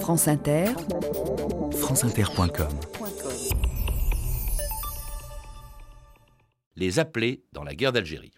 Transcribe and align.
France 0.00 0.28
Inter, 0.28 0.66
franceinter.com 1.72 2.68
Les 6.76 6.98
appelés 6.98 7.42
dans 7.52 7.64
la 7.64 7.74
guerre 7.74 7.92
d'Algérie. 7.92 8.32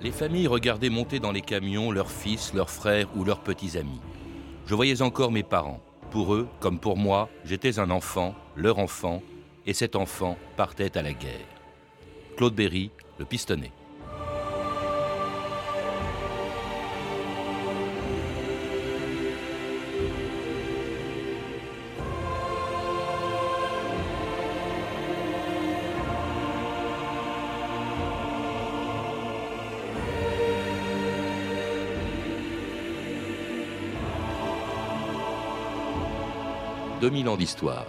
Les 0.00 0.10
familles 0.10 0.46
regardaient 0.46 0.90
monter 0.90 1.20
dans 1.20 1.32
les 1.32 1.40
camions 1.40 1.90
leurs 1.90 2.10
fils, 2.10 2.52
leurs 2.54 2.70
frères 2.70 3.08
ou 3.16 3.24
leurs 3.24 3.40
petits 3.40 3.78
amis. 3.78 4.00
Je 4.66 4.74
voyais 4.74 5.00
encore 5.00 5.32
mes 5.32 5.44
parents. 5.44 5.80
Pour 6.10 6.34
eux, 6.34 6.48
comme 6.60 6.78
pour 6.78 6.96
moi, 6.96 7.28
j'étais 7.44 7.78
un 7.78 7.90
enfant, 7.90 8.34
leur 8.56 8.78
enfant, 8.78 9.22
et 9.64 9.74
cet 9.74 9.96
enfant 9.96 10.36
partait 10.56 10.98
à 10.98 11.02
la 11.02 11.12
guerre. 11.12 11.46
Claude 12.36 12.54
Berry, 12.54 12.90
le 13.18 13.24
pistonnet. 13.24 13.72
2000 37.02 37.28
ans 37.28 37.36
d'histoire. 37.36 37.84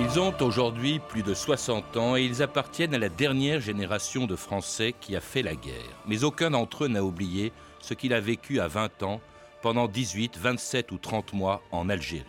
Ils 0.00 0.18
ont 0.18 0.34
aujourd'hui 0.40 0.98
plus 0.98 1.22
de 1.22 1.32
60 1.32 1.96
ans 1.96 2.16
et 2.16 2.24
ils 2.24 2.42
appartiennent 2.42 2.96
à 2.96 2.98
la 2.98 3.08
dernière 3.08 3.60
génération 3.60 4.26
de 4.26 4.34
Français 4.34 4.96
qui 5.00 5.14
a 5.14 5.20
fait 5.20 5.42
la 5.42 5.54
guerre. 5.54 5.72
Mais 6.08 6.24
aucun 6.24 6.50
d'entre 6.50 6.86
eux 6.86 6.88
n'a 6.88 7.04
oublié 7.04 7.52
ce 7.80 7.94
qu'il 7.94 8.12
a 8.12 8.18
vécu 8.18 8.58
à 8.58 8.66
20 8.66 9.04
ans 9.04 9.20
pendant 9.62 9.86
18, 9.86 10.38
27 10.38 10.90
ou 10.90 10.98
30 10.98 11.34
mois 11.34 11.62
en 11.70 11.88
Algérie. 11.88 12.24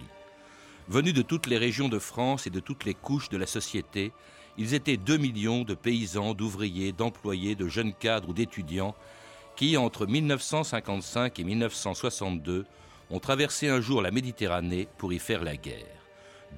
Venus 0.88 1.16
de 1.16 1.24
toutes 1.24 1.48
les 1.48 1.58
régions 1.58 1.90
de 1.90 1.98
France 1.98 2.46
et 2.46 2.52
de 2.52 2.60
toutes 2.60 2.86
les 2.86 2.94
couches 2.94 3.30
de 3.30 3.38
la 3.38 3.48
société, 3.48 4.14
ils 4.58 4.74
étaient 4.74 4.98
2 4.98 5.18
millions 5.18 5.64
de 5.64 5.76
paysans, 5.76 6.34
d'ouvriers, 6.34 6.92
d'employés, 6.92 7.56
de 7.56 7.68
jeunes 7.68 7.94
cadres 7.94 8.30
ou 8.30 8.34
d'étudiants 8.34 8.96
qui, 9.56 9.78
entre 9.78 10.06
1955 10.06 11.40
et 11.40 11.44
1962, 11.44 12.66
ont 13.10 13.20
traversé 13.20 13.70
un 13.70 13.82
jour 13.82 14.02
la 14.02 14.12
Méditerranée 14.12 14.88
pour 14.98 15.14
y 15.14 15.20
faire 15.20 15.44
la 15.44 15.58
guerre. 15.58 15.86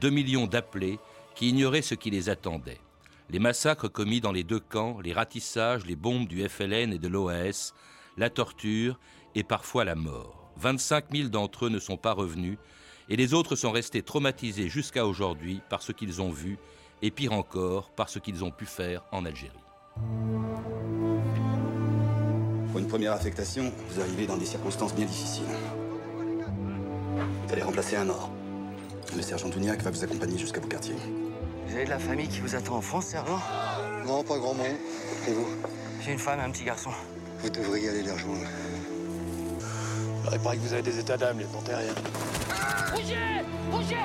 2 0.01 0.09
millions 0.09 0.47
d'appelés 0.47 0.99
qui 1.35 1.49
ignoraient 1.49 1.81
ce 1.81 1.95
qui 1.95 2.09
les 2.09 2.29
attendait. 2.29 2.79
Les 3.29 3.39
massacres 3.39 3.91
commis 3.91 4.21
dans 4.21 4.31
les 4.31 4.43
deux 4.43 4.59
camps, 4.59 4.99
les 5.01 5.13
ratissages, 5.13 5.85
les 5.85 5.95
bombes 5.95 6.27
du 6.27 6.47
FLN 6.47 6.93
et 6.93 6.97
de 6.97 7.07
l'OAS, 7.07 7.73
la 8.17 8.29
torture 8.29 8.99
et 9.35 9.43
parfois 9.43 9.85
la 9.85 9.95
mort. 9.95 10.51
25 10.57 11.05
000 11.11 11.29
d'entre 11.29 11.65
eux 11.65 11.69
ne 11.69 11.79
sont 11.79 11.97
pas 11.97 12.13
revenus 12.13 12.57
et 13.07 13.15
les 13.15 13.33
autres 13.33 13.55
sont 13.55 13.71
restés 13.71 14.01
traumatisés 14.01 14.67
jusqu'à 14.67 15.05
aujourd'hui 15.05 15.61
par 15.69 15.81
ce 15.81 15.91
qu'ils 15.91 16.21
ont 16.21 16.31
vu 16.31 16.57
et 17.01 17.11
pire 17.11 17.33
encore 17.33 17.89
par 17.91 18.09
ce 18.09 18.19
qu'ils 18.19 18.43
ont 18.43 18.51
pu 18.51 18.65
faire 18.65 19.03
en 19.11 19.25
Algérie. 19.25 19.53
Pour 22.71 22.79
une 22.79 22.87
première 22.87 23.13
affectation, 23.13 23.71
vous 23.89 23.99
arrivez 23.99 24.27
dans 24.27 24.37
des 24.37 24.45
circonstances 24.45 24.93
bien 24.93 25.05
difficiles. 25.05 25.43
Vous 27.47 27.53
allez 27.53 27.63
remplacer 27.63 27.95
un 27.95 28.05
mort. 28.05 28.29
Le 29.15 29.21
sergent 29.21 29.49
Douniac 29.49 29.81
va 29.81 29.89
vous 29.89 30.03
accompagner 30.03 30.37
jusqu'à 30.37 30.59
vos 30.59 30.67
quartiers. 30.67 30.95
Vous 31.67 31.75
avez 31.75 31.85
de 31.85 31.89
la 31.89 31.99
famille 31.99 32.27
qui 32.27 32.41
vous 32.41 32.55
attend 32.55 32.75
en 32.75 32.81
France, 32.81 33.05
sergent? 33.07 33.39
Non, 34.05 34.23
pas 34.23 34.37
grand 34.37 34.53
monde. 34.53 34.67
Et 35.27 35.33
vous? 35.33 35.47
J'ai 36.01 36.11
une 36.11 36.19
femme 36.19 36.39
et 36.39 36.43
un 36.43 36.51
petit 36.51 36.63
garçon. 36.63 36.91
Vous 37.39 37.49
devriez 37.49 37.89
aller 37.89 38.03
les 38.03 38.11
rejoindre. 38.11 38.45
Il 40.31 40.39
paraît 40.39 40.57
que 40.57 40.61
vous 40.61 40.73
avez 40.73 40.83
des 40.83 40.99
états 40.99 41.17
d'âme, 41.17 41.39
les 41.39 41.45
terriens. 41.65 41.93
Roger 42.93 43.15
Roger 43.71 43.95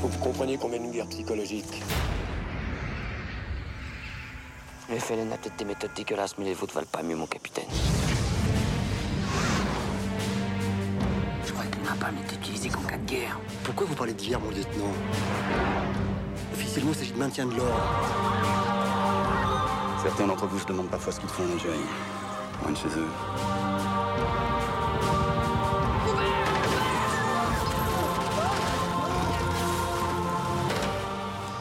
Faut 0.00 0.08
que 0.08 0.12
vous 0.12 0.18
compreniez 0.18 0.56
qu'on 0.56 0.68
mène 0.68 0.84
une 0.84 0.92
guerre 0.92 1.08
psychologique. 1.08 1.82
Le 4.94 5.00
FLN 5.00 5.32
a 5.32 5.36
peut-être 5.36 5.56
des 5.56 5.64
méthodes 5.64 5.92
dégueulasses, 5.96 6.38
mais 6.38 6.44
les 6.44 6.54
vôtres 6.54 6.72
valent 6.72 6.86
pas 6.86 7.02
mieux, 7.02 7.16
mon 7.16 7.26
capitaine. 7.26 7.66
Je 11.44 11.52
crois 11.52 11.64
que 11.64 11.76
le 11.78 11.82
napalm 11.82 12.14
est 12.18 12.32
utilisé 12.32 12.68
qu'en 12.68 12.82
cas 12.82 12.96
de 12.98 13.04
guerre. 13.04 13.40
Pourquoi 13.64 13.88
vous 13.88 13.96
parlez 13.96 14.12
d'hier, 14.12 14.38
mon 14.38 14.50
lieutenant 14.50 14.92
Officiellement, 16.52 16.92
il 16.92 16.96
s'agit 16.96 17.12
de 17.12 17.18
maintien 17.18 17.46
de 17.46 17.56
l'ordre. 17.56 17.74
Certains 20.00 20.28
d'entre 20.28 20.46
vous 20.46 20.60
se 20.60 20.66
demandent 20.66 20.90
parfois 20.90 21.12
ce 21.12 21.18
qu'ils 21.18 21.28
font 21.28 21.42
en 21.42 21.52
Algérie. 21.54 21.78
Loin 22.62 22.70
de 22.70 22.76
chez 22.76 22.86
eux. 22.96 23.63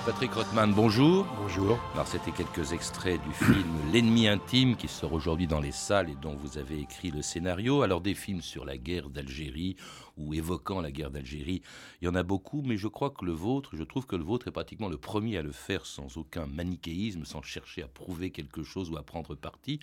Patrick 0.06 0.34
Rothman, 0.34 0.74
bonjour. 0.74 1.26
Bonjour. 1.40 1.80
Alors 1.94 2.08
c'était 2.08 2.32
quelques 2.32 2.74
extraits 2.74 3.22
du 3.24 3.34
film 3.34 3.70
L'ennemi 3.94 4.28
intime 4.28 4.76
qui 4.76 4.90
sort 4.90 5.14
aujourd'hui 5.14 5.48
dans 5.48 5.62
les 5.62 5.72
salles 5.72 6.10
et 6.10 6.16
dont 6.22 6.36
vous 6.36 6.58
avez 6.58 6.78
écrit 6.78 7.10
le 7.10 7.22
scénario. 7.22 7.84
Alors 7.84 8.02
des 8.02 8.14
films 8.14 8.42
sur 8.42 8.66
la 8.66 8.78
guerre 8.78 9.10
d'Algérie 9.10 9.78
ou 10.18 10.34
évoquant 10.34 10.82
la 10.82 10.92
guerre 10.92 11.10
d'Algérie, 11.10 11.62
il 12.02 12.06
y 12.06 12.08
en 12.08 12.16
a 12.16 12.22
beaucoup, 12.22 12.62
mais 12.64 12.78
je 12.78 12.88
crois 12.88 13.10
que 13.10 13.26
le 13.26 13.32
vôtre, 13.32 13.72
je 13.74 13.84
trouve 13.84 14.06
que 14.06 14.16
le 14.16 14.24
vôtre 14.24 14.48
est 14.48 14.52
pratiquement 14.52 14.90
le 14.90 14.98
premier 14.98 15.38
à 15.38 15.42
le 15.42 15.52
faire 15.52 15.86
sans 15.86 16.18
aucun 16.18 16.46
manichéisme, 16.46 17.26
sans 17.26 17.42
chercher 17.42 17.82
à 17.82 17.88
prouver 17.88 18.30
quelque 18.30 18.62
chose 18.62 18.92
ou 18.92 18.98
à 18.98 19.04
prendre 19.04 19.36
parti. 19.36 19.80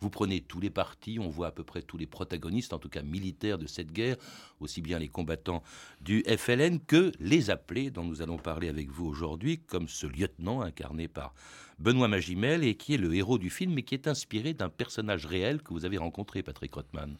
Vous 0.00 0.08
prenez 0.08 0.40
tous 0.40 0.60
les 0.60 0.70
partis, 0.70 1.18
on 1.20 1.28
voit 1.28 1.48
à 1.48 1.52
peu 1.52 1.64
près 1.64 1.82
tous 1.82 1.98
les 1.98 2.06
protagonistes, 2.06 2.72
en 2.72 2.78
tout 2.78 2.88
cas 2.88 3.02
militaires 3.02 3.58
de 3.58 3.66
cette 3.66 3.92
guerre, 3.92 4.16
aussi 4.60 4.80
bien 4.80 4.98
les 4.98 5.08
combattants 5.08 5.62
du 6.00 6.22
FLN 6.22 6.80
que 6.80 7.12
les 7.20 7.50
appelés 7.50 7.90
dont 7.90 8.04
nous 8.04 8.22
allons 8.22 8.38
parler 8.38 8.68
avec 8.68 8.90
vous 8.90 9.06
aujourd'hui 9.06 9.63
comme 9.66 9.88
ce 9.88 10.06
lieutenant 10.06 10.60
incarné 10.60 11.08
par 11.08 11.34
Benoît 11.78 12.08
Magimel 12.08 12.64
et 12.64 12.74
qui 12.74 12.94
est 12.94 12.98
le 12.98 13.14
héros 13.14 13.38
du 13.38 13.50
film, 13.50 13.74
mais 13.74 13.82
qui 13.82 13.94
est 13.94 14.06
inspiré 14.06 14.54
d'un 14.54 14.68
personnage 14.68 15.26
réel 15.26 15.62
que 15.62 15.72
vous 15.72 15.84
avez 15.84 15.98
rencontré, 15.98 16.42
Patrick 16.42 16.74
Rothman. 16.74 17.16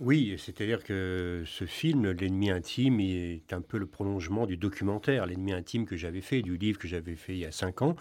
Oui, 0.00 0.36
c'est-à-dire 0.38 0.84
que 0.84 1.42
ce 1.44 1.64
film, 1.64 2.12
L'ennemi 2.12 2.50
intime, 2.50 3.00
est 3.00 3.52
un 3.52 3.60
peu 3.60 3.78
le 3.78 3.86
prolongement 3.86 4.46
du 4.46 4.56
documentaire, 4.56 5.26
L'ennemi 5.26 5.52
intime 5.52 5.86
que 5.86 5.96
j'avais 5.96 6.20
fait, 6.20 6.40
du 6.40 6.56
livre 6.56 6.78
que 6.78 6.86
j'avais 6.86 7.16
fait 7.16 7.32
il 7.32 7.40
y 7.40 7.44
a 7.44 7.50
cinq 7.50 7.82
ans. 7.82 7.96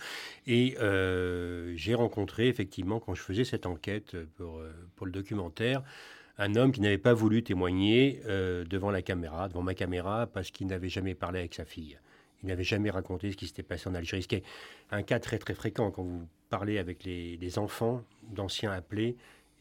Et 0.46 0.78
euh, 0.80 1.74
j'ai 1.76 1.96
rencontré 1.96 2.50
effectivement, 2.50 3.00
quand 3.00 3.16
je 3.16 3.22
faisais 3.22 3.46
cette 3.46 3.66
enquête 3.66 4.16
pour, 4.36 4.60
euh, 4.60 4.72
pour 4.96 5.08
le 5.08 5.12
documentaire, 5.12 5.82
un 6.38 6.56
homme 6.56 6.72
qui 6.72 6.82
n'avait 6.82 7.00
pas 7.00 7.16
voulu 7.16 7.42
témoigner 7.42 8.22
euh, 8.28 8.64
devant 8.64 8.92
la 8.92 9.02
caméra, 9.02 9.50
devant 9.50 9.64
ma 9.64 9.74
caméra, 9.74 10.28
parce 10.28 10.52
qu'il 10.52 10.68
n'avait 10.68 10.90
jamais 10.90 11.16
parlé 11.16 11.40
avec 11.40 11.56
sa 11.56 11.66
fille. 11.66 11.98
Il 12.44 12.50
n'avait 12.50 12.64
jamais 12.64 12.90
raconté 12.90 13.32
ce 13.32 13.38
qui 13.38 13.48
s'était 13.48 13.64
passé 13.64 13.90
en 13.90 13.96
Algérie, 13.96 14.24
ce 14.24 14.28
qui 14.28 14.36
est 14.36 14.44
un 14.92 15.04
cas 15.04 15.20
très 15.20 15.38
très 15.38 15.54
fréquent 15.54 15.92
quand 15.92 16.04
vous 16.04 16.28
parlez 16.50 16.78
avec 16.78 17.04
les, 17.04 17.38
les 17.38 17.60
enfants 17.60 18.04
d'anciens 18.24 18.72
appelés 18.72 19.18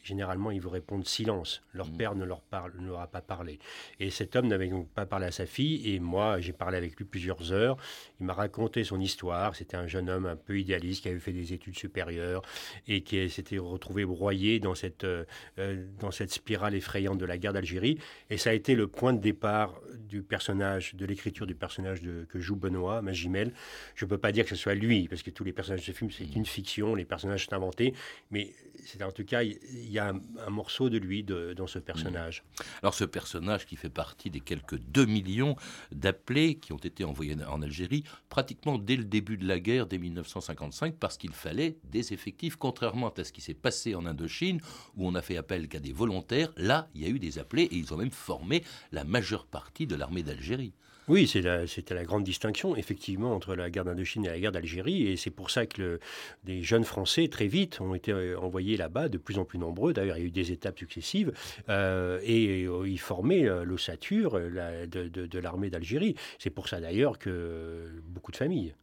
généralement, 0.07 0.53
ils 0.53 0.61
vous 0.61 0.71
répondent 0.71 1.05
silence. 1.05 1.63
Leur 1.73 1.89
mm. 1.89 1.97
père 1.97 2.15
ne 2.15 2.25
leur, 2.25 2.41
parle, 2.41 2.73
ne 2.79 2.87
leur 2.87 3.01
a 3.01 3.09
pas 3.09 3.21
parlé. 3.21 3.59
Et 3.99 4.11
cet 4.11 4.37
homme 4.37 4.47
n'avait 4.47 4.69
donc 4.69 4.89
pas 4.91 5.05
parlé 5.05 5.27
à 5.27 5.33
sa 5.33 5.47
fille. 5.47 5.93
Et 5.93 5.99
moi, 5.99 6.41
j'ai 6.41 6.53
parlé 6.53 6.77
avec 6.79 6.97
lui 6.97 7.05
plusieurs 7.05 7.53
heures. 7.53 7.77
Il 8.21 8.27
m'a 8.27 8.33
raconté 8.33 8.85
son 8.85 9.01
histoire. 9.01 9.57
C'était 9.57 9.77
un 9.77 9.89
jeune 9.89 10.09
homme 10.09 10.27
un 10.27 10.37
peu 10.37 10.59
idéaliste 10.59 11.03
qui 11.03 11.09
avait 11.09 11.19
fait 11.19 11.33
des 11.33 11.53
études 11.53 11.77
supérieures 11.77 12.43
et 12.87 13.03
qui 13.03 13.29
s'était 13.29 13.59
retrouvé 13.59 14.05
broyé 14.05 14.61
dans 14.61 14.77
cette, 14.77 15.05
euh, 15.05 15.25
euh, 15.59 15.85
dans 15.99 16.13
cette 16.13 16.31
spirale 16.31 16.75
effrayante 16.75 17.19
de 17.19 17.27
la 17.27 17.37
guerre 17.37 17.53
d'Algérie. 17.53 17.99
Et 18.31 18.39
ça 18.39 18.51
a 18.51 18.53
été 18.53 18.75
le 18.77 18.87
point 18.87 19.13
de 19.13 19.21
départ 19.21 19.81
du 19.99 20.23
personnage, 20.23 20.95
de 20.95 21.05
l'écriture 21.05 21.47
du 21.47 21.57
personnage 21.57 22.01
de, 22.03 22.25
que 22.29 22.39
joue 22.39 22.55
Benoît 22.55 23.03
Magimel. 23.03 23.53
Je 23.97 24.05
ne 24.05 24.11
peux 24.11 24.19
pas 24.19 24.31
dire 24.31 24.45
que 24.45 24.51
ce 24.51 24.57
soit 24.57 24.75
lui, 24.75 25.09
parce 25.09 25.23
que 25.23 25.31
tous 25.31 25.43
les 25.45 25.53
personnages 25.53 25.81
de 25.81 25.87
ce 25.87 25.93
film, 25.93 26.11
c'est 26.13 26.25
mm. 26.25 26.37
une 26.37 26.47
fiction. 26.47 26.95
Les 26.95 27.05
personnages 27.05 27.47
sont 27.47 27.55
inventés. 27.55 27.93
Mais 28.31 28.55
c'est 28.87 29.03
en 29.03 29.13
tout 29.13 29.25
cas, 29.25 29.43
il 29.43 29.91
y 29.91 29.99
a 29.99 30.09
un, 30.09 30.51
morceau 30.51 30.89
de 30.89 30.99
lui 30.99 31.25
dans 31.25 31.67
ce 31.67 31.79
personnage. 31.79 32.43
Mmh. 32.43 32.63
Alors 32.83 32.95
ce 32.95 33.05
personnage 33.05 33.67
qui 33.67 33.77
fait 33.77 33.91
partie 33.91 34.31
des 34.31 34.41
quelques 34.41 34.79
2 34.79 35.05
millions 35.07 35.57
d'appelés 35.93 36.57
qui 36.57 36.73
ont 36.73 36.79
été 36.79 37.05
envoyés 37.05 37.37
en 37.49 37.63
Algérie 37.63 38.05
pratiquement 38.29 38.79
dès 38.79 38.97
le 38.97 39.05
début 39.05 39.37
de 39.37 39.47
la 39.47 39.61
guerre, 39.61 39.87
dès 39.87 39.99
1955, 39.99 40.97
parce 40.97 41.19
qu'il 41.19 41.33
fallait 41.33 41.79
des 41.85 42.13
effectifs, 42.13 42.57
contrairement 42.57 43.09
à 43.11 43.25
ce 43.25 43.33
qui 43.33 43.41
s'est 43.41 43.55
passé 43.55 43.95
en 43.95 44.07
Indochine, 44.07 44.61
où 44.97 45.07
on 45.07 45.15
a 45.15 45.23
fait 45.23 45.37
appel 45.37 45.69
qu'à 45.69 45.81
des 45.81 45.93
volontaires, 45.93 46.53
là, 46.57 46.89
il 46.95 47.03
y 47.03 47.07
a 47.07 47.09
eu 47.09 47.19
des 47.19 47.39
appelés 47.39 47.65
et 47.65 47.77
ils 47.77 47.93
ont 47.93 47.97
même 47.97 48.11
formé 48.11 48.63
la 48.93 49.05
majeure 49.05 49.47
partie 49.47 49.87
de 49.87 49.97
l'armée 49.97 50.23
d'Algérie. 50.23 50.73
Oui, 51.09 51.29
c'était 51.29 51.95
la, 51.95 52.05
grande 52.05 52.25
distinction, 52.25 52.75
effectivement, 52.75 53.33
entre 53.33 53.55
la 53.55 53.71
guerre 53.71 53.85
d'Indochine 53.85 54.25
et 54.25 54.29
la 54.29 54.41
guerre 54.41 54.51
d'Algérie. 54.51 55.07
Et 55.07 55.17
c'est 55.17 55.31
pour 55.31 55.51
ça 55.51 55.65
que 55.65 56.01
des 56.43 56.63
jeunes 56.63 56.83
Français, 56.83 57.29
très 57.29 57.47
vite, 57.47 57.81
ont 57.81 57.95
été 57.95 58.11
euh, 58.11 58.37
envoyés 58.41 58.77
là-bas, 58.77 59.09
de 59.09 59.17
plus 59.17 59.39
en 59.39 59.45
plus 59.45 59.61
nombreux. 59.61 59.93
D'ailleurs, 59.93 60.17
il 60.17 60.21
y 60.21 60.25
a 60.25 60.27
eu 60.27 60.33
des 60.33 60.51
étapes 60.51 60.79
successives. 60.79 61.33
Euh, 61.69 62.19
et 62.25 62.65
euh, 62.65 62.89
ils 62.89 62.99
formaient 62.99 63.47
l'ossature 63.65 64.33
de, 64.33 65.39
l'armée 65.39 65.71
d'Algérie. 65.71 66.17
C'est 66.41 66.51
pour 66.51 66.67
ça, 66.67 66.81
d'ailleurs, 66.81 67.21
que 67.21 67.89
beaucoup 68.09 68.33
de 68.33 68.37
familles 68.37 68.75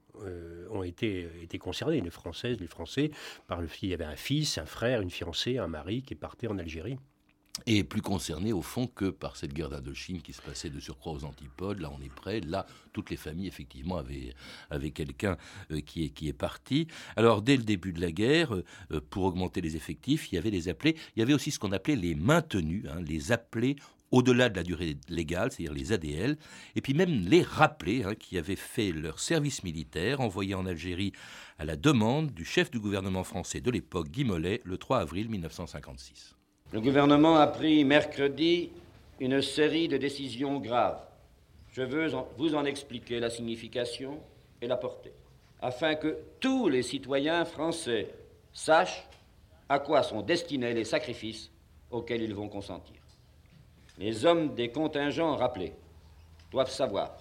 ont 0.70 0.84
été, 0.84 1.28
été 1.42 1.58
concernés, 1.58 2.00
les 2.00 2.10
Françaises, 2.10 2.58
les 2.62 2.68
Français, 2.68 3.12
par 3.48 3.60
le 3.60 3.68
il 3.82 3.90
y 3.90 3.94
avait 3.94 4.06
un 4.06 4.16
fils, 4.16 4.58
un 4.58 4.66
frère, 4.66 5.02
une 5.02 5.10
fiancée, 5.10 5.58
un 5.58 5.68
mari 5.68 6.04
qui 6.04 6.16
partait 6.16 6.48
en 6.48 6.58
Algérie 6.58 6.98
et 7.66 7.84
plus 7.84 8.02
concerné 8.02 8.52
au 8.52 8.62
fond 8.62 8.88
que 8.88 9.06
par 9.10 9.36
cette 9.36 9.54
guerre 9.54 9.70
d'Indochine 9.70 10.22
qui 10.22 10.34
se 10.34 10.42
passait 10.42 10.70
de 10.70 10.80
surcroît 10.80 11.14
aux 11.14 11.24
antipodes. 11.24 11.80
Là, 11.80 11.92
on 11.98 12.04
est 12.04 12.14
prêt. 12.14 12.42
Là, 12.42 12.66
toutes 12.94 13.10
les 13.10 13.18
familles, 13.18 13.48
effectivement, 13.48 13.98
avaient, 13.98 14.34
avaient 14.70 14.92
quelqu'un 14.92 15.38
euh, 15.72 15.80
qui, 15.82 16.06
est, 16.06 16.10
qui 16.10 16.28
est 16.28 16.34
parti. 16.34 16.88
Alors, 17.16 17.42
dès 17.42 17.56
le 17.56 17.64
début 17.64 17.94
de 17.94 18.02
la 18.02 18.12
guerre, 18.12 18.54
euh, 18.54 19.02
pour 19.10 19.24
augmenter 19.24 19.62
les 19.62 19.76
effectifs, 19.76 20.32
il 20.32 20.36
y 20.36 20.38
avait 20.38 20.50
les 20.50 20.68
appelés. 20.68 20.96
Il 21.16 21.20
y 21.20 21.22
avait 21.22 21.34
aussi 21.34 21.52
ce 21.52 21.60
qu'on 21.60 21.72
appelait 21.72 21.96
les 21.96 22.16
maintenus, 22.16 22.86
hein, 22.90 23.02
les 23.02 23.32
appelés 23.32 23.76
au-delà 24.12 24.50
de 24.50 24.56
la 24.56 24.64
durée 24.64 24.98
légale, 25.10 25.52
c'est-à-dire 25.52 25.74
les 25.74 25.92
ADL, 25.92 26.38
et 26.76 26.82
puis 26.82 26.94
même 26.94 27.10
les 27.10 27.42
rappelés 27.42 28.04
hein, 28.04 28.14
qui 28.14 28.38
avaient 28.38 28.56
fait 28.56 28.92
leur 28.92 29.20
service 29.20 29.64
militaire, 29.64 30.22
envoyés 30.22 30.54
en 30.54 30.68
Algérie 30.68 31.14
à 31.58 31.66
la 31.66 31.76
demande 31.76 32.32
du 32.32 32.46
chef 32.46 32.70
du 32.70 32.80
gouvernement 32.80 33.24
français 33.24 33.60
de 33.60 33.72
l'époque, 33.72 34.10
Guy 34.10 34.24
Mollet, 34.24 34.62
le 34.66 34.78
3 34.78 35.00
avril 35.00 35.30
1956. 35.30 36.36
Le 36.74 36.82
gouvernement 36.82 37.36
a 37.36 37.46
pris 37.46 37.86
mercredi 37.86 38.72
une 39.20 39.44
série 39.44 39.88
de 39.88 39.98
décisions 39.98 40.58
graves. 40.58 41.06
Je 41.72 41.84
veux 41.84 42.12
vous 42.40 42.56
en 42.56 42.66
expliquer 42.66 43.20
la 43.20 43.30
signification 43.30 44.20
et 44.60 44.66
la 44.66 44.76
portée, 44.76 45.14
afin 45.62 45.94
que 45.94 46.18
tous 46.40 46.70
les 46.70 46.82
citoyens 46.82 47.46
français 47.46 48.10
sachent 48.52 49.08
à 49.70 49.78
quoi 49.78 50.02
sont 50.02 50.24
destinés 50.24 50.74
les 50.74 50.84
sacrifices 50.84 51.52
auxquels 51.92 52.24
ils 52.24 52.34
vont 52.34 52.50
consentir. 52.50 52.98
Les 54.00 54.26
hommes 54.26 54.56
des 54.56 54.70
contingents 54.70 55.36
rappelés 55.36 55.74
doivent 56.50 56.72
savoir 56.72 57.20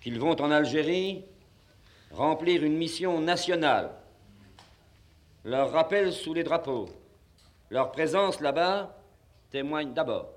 qu'ils 0.00 0.18
vont 0.18 0.40
en 0.40 0.50
Algérie 0.50 1.22
remplir 2.12 2.64
une 2.64 2.78
mission 2.78 3.20
nationale. 3.20 3.90
Leur 5.44 5.70
rappel 5.70 6.14
sous 6.14 6.32
les 6.32 6.44
drapeaux 6.44 6.88
leur 7.70 7.92
présence 7.92 8.40
là-bas 8.40 8.96
témoigne 9.50 9.92
d'abord 9.92 10.30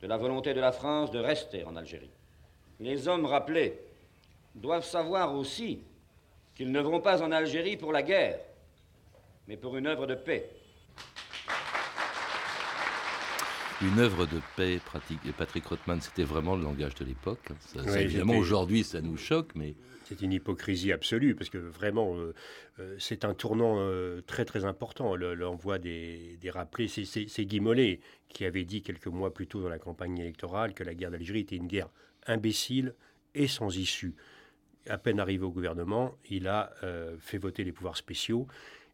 de 0.00 0.06
la 0.06 0.16
volonté 0.16 0.52
de 0.52 0.60
la 0.60 0.72
France 0.72 1.10
de 1.10 1.18
rester 1.18 1.64
en 1.64 1.76
Algérie. 1.76 2.10
Les 2.80 3.06
hommes 3.06 3.24
rappelés 3.24 3.78
doivent 4.54 4.84
savoir 4.84 5.34
aussi 5.34 5.80
qu'ils 6.54 6.72
ne 6.72 6.80
vont 6.80 7.00
pas 7.00 7.22
en 7.22 7.30
Algérie 7.30 7.76
pour 7.76 7.92
la 7.92 8.02
guerre, 8.02 8.40
mais 9.46 9.56
pour 9.56 9.76
une 9.76 9.86
œuvre 9.86 10.06
de 10.06 10.14
paix. 10.14 10.50
Une 13.80 13.98
œuvre 13.98 14.26
de 14.26 14.40
paix, 14.56 14.80
Patrick 15.36 15.66
Rothman, 15.66 16.00
c'était 16.00 16.22
vraiment 16.24 16.54
le 16.56 16.62
langage 16.62 16.94
de 16.96 17.04
l'époque. 17.04 17.48
évidemment, 17.96 18.34
aujourd'hui, 18.34 18.84
ça 18.84 19.00
nous 19.00 19.16
choque, 19.16 19.54
mais 19.54 19.74
c'est 20.12 20.24
une 20.24 20.32
hypocrisie 20.32 20.92
absolue, 20.92 21.34
parce 21.34 21.50
que 21.50 21.58
vraiment, 21.58 22.14
euh, 22.16 22.34
euh, 22.78 22.96
c'est 22.98 23.24
un 23.24 23.34
tournant 23.34 23.76
euh, 23.78 24.20
très 24.20 24.44
très 24.44 24.64
important, 24.64 25.16
l'envoi 25.16 25.78
des, 25.78 26.36
des 26.40 26.50
rappelés. 26.50 26.88
C'est 26.88 27.44
Guy 27.44 27.60
Mollet 27.60 28.00
qui 28.28 28.44
avait 28.44 28.64
dit 28.64 28.82
quelques 28.82 29.06
mois 29.06 29.32
plus 29.32 29.46
tôt 29.46 29.62
dans 29.62 29.68
la 29.68 29.78
campagne 29.78 30.18
électorale 30.18 30.74
que 30.74 30.84
la 30.84 30.94
guerre 30.94 31.10
d'Algérie 31.10 31.40
était 31.40 31.56
une 31.56 31.66
guerre 31.66 31.88
imbécile 32.26 32.94
et 33.34 33.48
sans 33.48 33.76
issue. 33.76 34.14
À 34.88 34.98
peine 34.98 35.20
arrivé 35.20 35.44
au 35.44 35.50
gouvernement, 35.50 36.14
il 36.28 36.48
a 36.48 36.72
fait 37.20 37.38
voter 37.38 37.64
les 37.64 37.72
pouvoirs 37.72 37.96
spéciaux, 37.96 38.46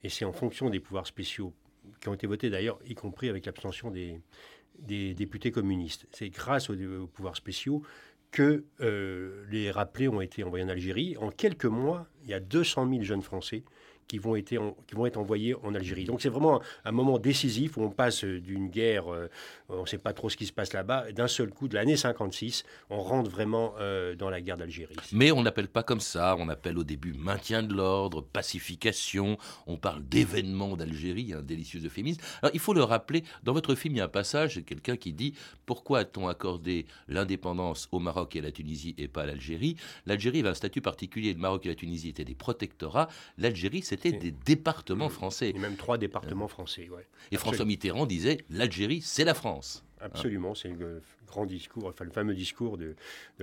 et 0.02 0.08
c'est 0.08 0.24
en 0.24 0.32
fonction 0.32 0.70
des 0.70 0.80
pouvoirs 0.80 1.06
spéciaux 1.06 1.52
qui 2.00 2.08
ont 2.08 2.14
été 2.14 2.26
votés 2.26 2.50
d'ailleurs, 2.50 2.78
y 2.86 2.94
compris 2.94 3.28
avec 3.28 3.46
l'abstention 3.46 3.90
des 3.90 5.14
députés 5.14 5.50
communistes. 5.50 6.06
C'est 6.12 6.30
grâce 6.30 6.70
aux 6.70 7.06
pouvoirs 7.06 7.36
spéciaux 7.36 7.82
que 8.30 8.64
euh, 8.80 9.44
les 9.50 9.70
rappelés 9.70 10.08
ont 10.08 10.20
été 10.20 10.44
envoyés 10.44 10.64
en 10.64 10.68
Algérie. 10.68 11.16
En 11.18 11.30
quelques 11.30 11.64
mois, 11.64 12.06
il 12.22 12.30
y 12.30 12.34
a 12.34 12.40
200 12.40 12.88
000 12.90 13.02
jeunes 13.02 13.22
Français 13.22 13.62
qui 14.08 14.18
vont, 14.18 14.34
être 14.34 14.48
qui 14.48 14.94
vont 14.94 15.06
être 15.06 15.18
envoyés 15.18 15.54
en 15.62 15.74
Algérie. 15.74 16.04
Donc 16.04 16.22
c'est 16.22 16.28
vraiment 16.28 16.60
un, 16.84 16.92
moment 16.92 17.18
décisif 17.18 17.76
où 17.76 17.82
on 17.82 17.90
passe 17.90 18.24
d'une 18.24 18.68
guerre, 18.68 19.12
euh, 19.12 19.28
on 19.68 19.82
ne 19.82 19.86
sait 19.86 19.98
pas 19.98 20.12
trop 20.12 20.30
ce 20.30 20.36
qui 20.36 20.46
se 20.46 20.52
passe 20.52 20.72
là-bas, 20.72 21.12
d'un 21.12 21.28
seul 21.28 21.50
coup, 21.50 21.68
de 21.68 21.74
l'année 21.74 21.96
56, 21.96 22.64
on 22.90 23.00
rentre 23.00 23.30
vraiment 23.30 23.74
euh, 23.78 24.14
dans 24.14 24.30
la 24.30 24.40
guerre 24.40 24.56
d'Algérie. 24.56 24.96
Mais 25.12 25.30
on 25.30 25.42
n'appelle 25.42 25.68
pas 25.68 25.82
comme 25.82 26.00
ça, 26.00 26.36
on 26.38 26.48
appelle 26.48 26.78
au 26.78 26.84
début 26.84 27.12
maintien 27.12 27.62
de 27.62 27.74
l'ordre, 27.74 28.22
pacification, 28.22 29.36
on 29.66 29.76
parle 29.76 30.02
d'événements 30.02 30.76
d'Algérie, 30.76 31.34
un 31.34 31.42
délicieux 31.42 31.84
euphémisme. 31.84 32.22
Alors 32.42 32.52
il 32.54 32.60
faut 32.60 32.74
le 32.74 32.82
rappeler, 32.82 33.24
dans 33.42 33.52
votre 33.52 33.74
film, 33.74 33.94
il 33.94 33.98
y 33.98 34.00
a 34.00 34.04
un 34.04 34.08
passage, 34.08 34.62
quelqu'un 34.64 34.96
qui 34.96 35.12
dit 35.12 35.34
pourquoi 35.66 36.00
a-t-on 36.00 36.28
accordé 36.28 36.86
l'indépendance 37.08 37.88
au 37.92 37.98
Maroc 37.98 38.36
et 38.36 38.38
à 38.38 38.42
la 38.42 38.52
Tunisie 38.52 38.94
et 38.96 39.06
pas 39.06 39.22
à 39.22 39.26
l'Algérie? 39.26 39.76
L'Algérie 40.06 40.40
avait 40.40 40.48
un 40.48 40.54
statut 40.54 40.80
particulier, 40.80 41.34
le 41.34 41.40
Maroc 41.40 41.66
et 41.66 41.68
la 41.68 41.74
Tunisie 41.74 42.08
étaient 42.08 42.24
des 42.24 42.34
protectorats, 42.34 43.08
l'Algérie 43.36 43.82
c'est 43.82 43.97
c'était 44.02 44.18
des 44.18 44.30
départements 44.30 45.08
français. 45.08 45.50
Et 45.50 45.58
même 45.58 45.76
trois 45.76 45.98
départements 45.98 46.48
français, 46.48 46.88
ouais. 46.88 47.06
Et 47.30 47.36
François 47.36 47.64
Mitterrand 47.64 48.06
disait 48.06 48.38
l'Algérie, 48.50 49.00
c'est 49.02 49.24
la 49.24 49.34
France. 49.34 49.84
Absolument, 50.00 50.54
c'est 50.54 50.68
le 50.68 51.02
grand 51.28 51.46
discours, 51.46 51.86
enfin 51.86 52.04
le 52.04 52.10
fameux 52.10 52.34
discours 52.34 52.78
de, 52.78 52.94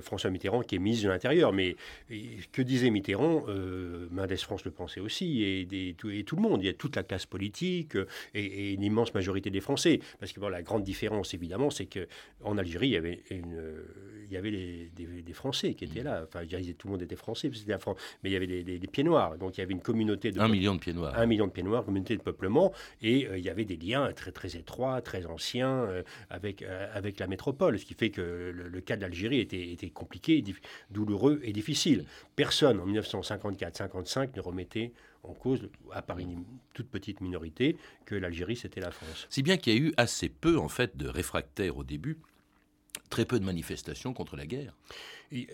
François 0.02 0.30
Mitterrand 0.30 0.62
qui 0.62 0.76
est 0.76 0.80
ministre 0.80 1.06
de 1.06 1.12
l'Intérieur. 1.12 1.54
Mais 1.54 1.76
que 2.52 2.62
disait 2.62 2.90
Mitterrand 2.90 3.46
euh, 3.48 4.08
Mendes 4.12 4.36
France 4.38 4.66
le 4.66 4.72
pensait 4.72 5.00
aussi, 5.00 5.44
et, 5.44 5.96
tout, 5.98 6.10
et, 6.10 6.24
tout, 6.24 6.36
le 6.36 6.42
monde, 6.42 6.62
il 6.62 6.66
y 6.66 6.70
a 6.70 6.74
toute 6.74 6.96
la 6.96 7.04
classe 7.04 7.26
politique 7.26 7.96
euh, 7.96 8.06
et, 8.34 8.74
une 8.74 8.84
immense 8.84 9.14
majorité 9.14 9.50
des 9.50 9.62
Français. 9.62 10.00
Parce 10.20 10.34
que 10.34 10.40
bon, 10.40 10.50
la 10.50 10.62
grande 10.62 10.84
différence, 10.84 11.34
évidemment, 11.34 11.70
c'est 11.70 11.86
qu'en 11.88 12.58
Algérie, 12.58 12.88
il 12.88 12.94
y 12.94 12.98
avait, 12.98 13.22
une, 13.32 13.74
il 14.26 14.34
y 14.34 14.38
avait 14.38 14.52
des, 14.52 15.34
Français 15.34 15.74
qui 15.74 15.84
étaient 15.84 16.04
là. 16.04 16.24
Enfin, 16.26 16.44
je 16.50 16.72
tout 16.72 16.88
le 16.88 16.94
monde 16.94 17.02
était 17.02 17.18
français, 17.18 17.52
c'était 17.54 17.74
la 17.74 17.80
France, 17.80 17.98
mais 18.24 18.30
il 18.30 18.34
y 18.34 18.36
avait 18.38 18.48
des, 18.48 18.88
pieds 18.88 19.04
noirs. 19.04 19.38
Donc 19.38 19.58
il 19.58 19.62
y 19.62 19.64
avait 19.64 19.74
une 19.74 19.82
communauté 19.82 20.32
de... 20.32 20.40
Un 20.40 20.48
million 20.48 20.74
de 20.74 20.80
pieds 20.80 20.94
noirs. 20.94 21.18
Un 21.18 21.26
million 21.26 21.46
de 21.46 21.52
pieds 21.52 21.64
noirs, 21.64 21.84
communauté 21.84 22.16
de 22.16 22.22
peuplement, 22.22 22.72
et 23.02 23.28
euh, 23.28 23.38
il 23.38 23.44
y 23.44 23.50
avait 23.50 23.66
des 23.66 23.76
liens 23.76 24.14
très 24.14 24.32
très 24.32 24.56
étroits, 24.56 25.02
très 25.02 25.26
anciens 25.26 25.90
avec 26.30 26.56
euh, 26.62 26.88
avec, 26.94 27.20
la 27.20 27.28
métropole, 27.28 27.75
ce 27.77 27.86
qui 27.86 27.94
fait 27.94 28.10
que 28.10 28.22
le, 28.22 28.81
cas 28.81 28.95
d'Algérie 28.95 29.39
était, 29.39 29.72
était 29.72 29.89
compliqué, 29.89 30.44
douloureux 30.89 31.39
et 31.44 31.54
difficile. 31.54 32.06
Personne 32.36 32.80
en 32.80 32.88
1954-55 32.88 34.36
ne 34.36 34.42
remettait 34.42 34.92
en 35.24 35.33
cause, 35.33 35.69
à 35.92 36.01
part 36.01 36.19
une 36.19 36.44
toute 36.74 36.88
petite 36.88 37.22
minorité, 37.22 37.77
que 38.06 38.16
l'Algérie 38.16 38.56
c'était 38.56 38.81
la 38.81 38.92
France. 38.92 39.27
Si 39.30 39.42
bien 39.42 39.57
qu'il 39.57 39.74
y 39.74 39.77
a 39.77 39.80
eu 39.80 39.94
assez 39.98 40.30
peu 40.30 40.57
en 40.57 40.69
fait 40.69 40.98
de 40.98 41.07
réfractaires 41.07 41.77
au 41.77 41.83
début 41.83 42.18
très 43.15 43.23
peu 43.23 43.39
de 43.39 43.45
manifestations 43.45 44.13
contre 44.13 44.35
la 44.35 44.45
guerre. 44.45 44.73
Et, 45.31 45.47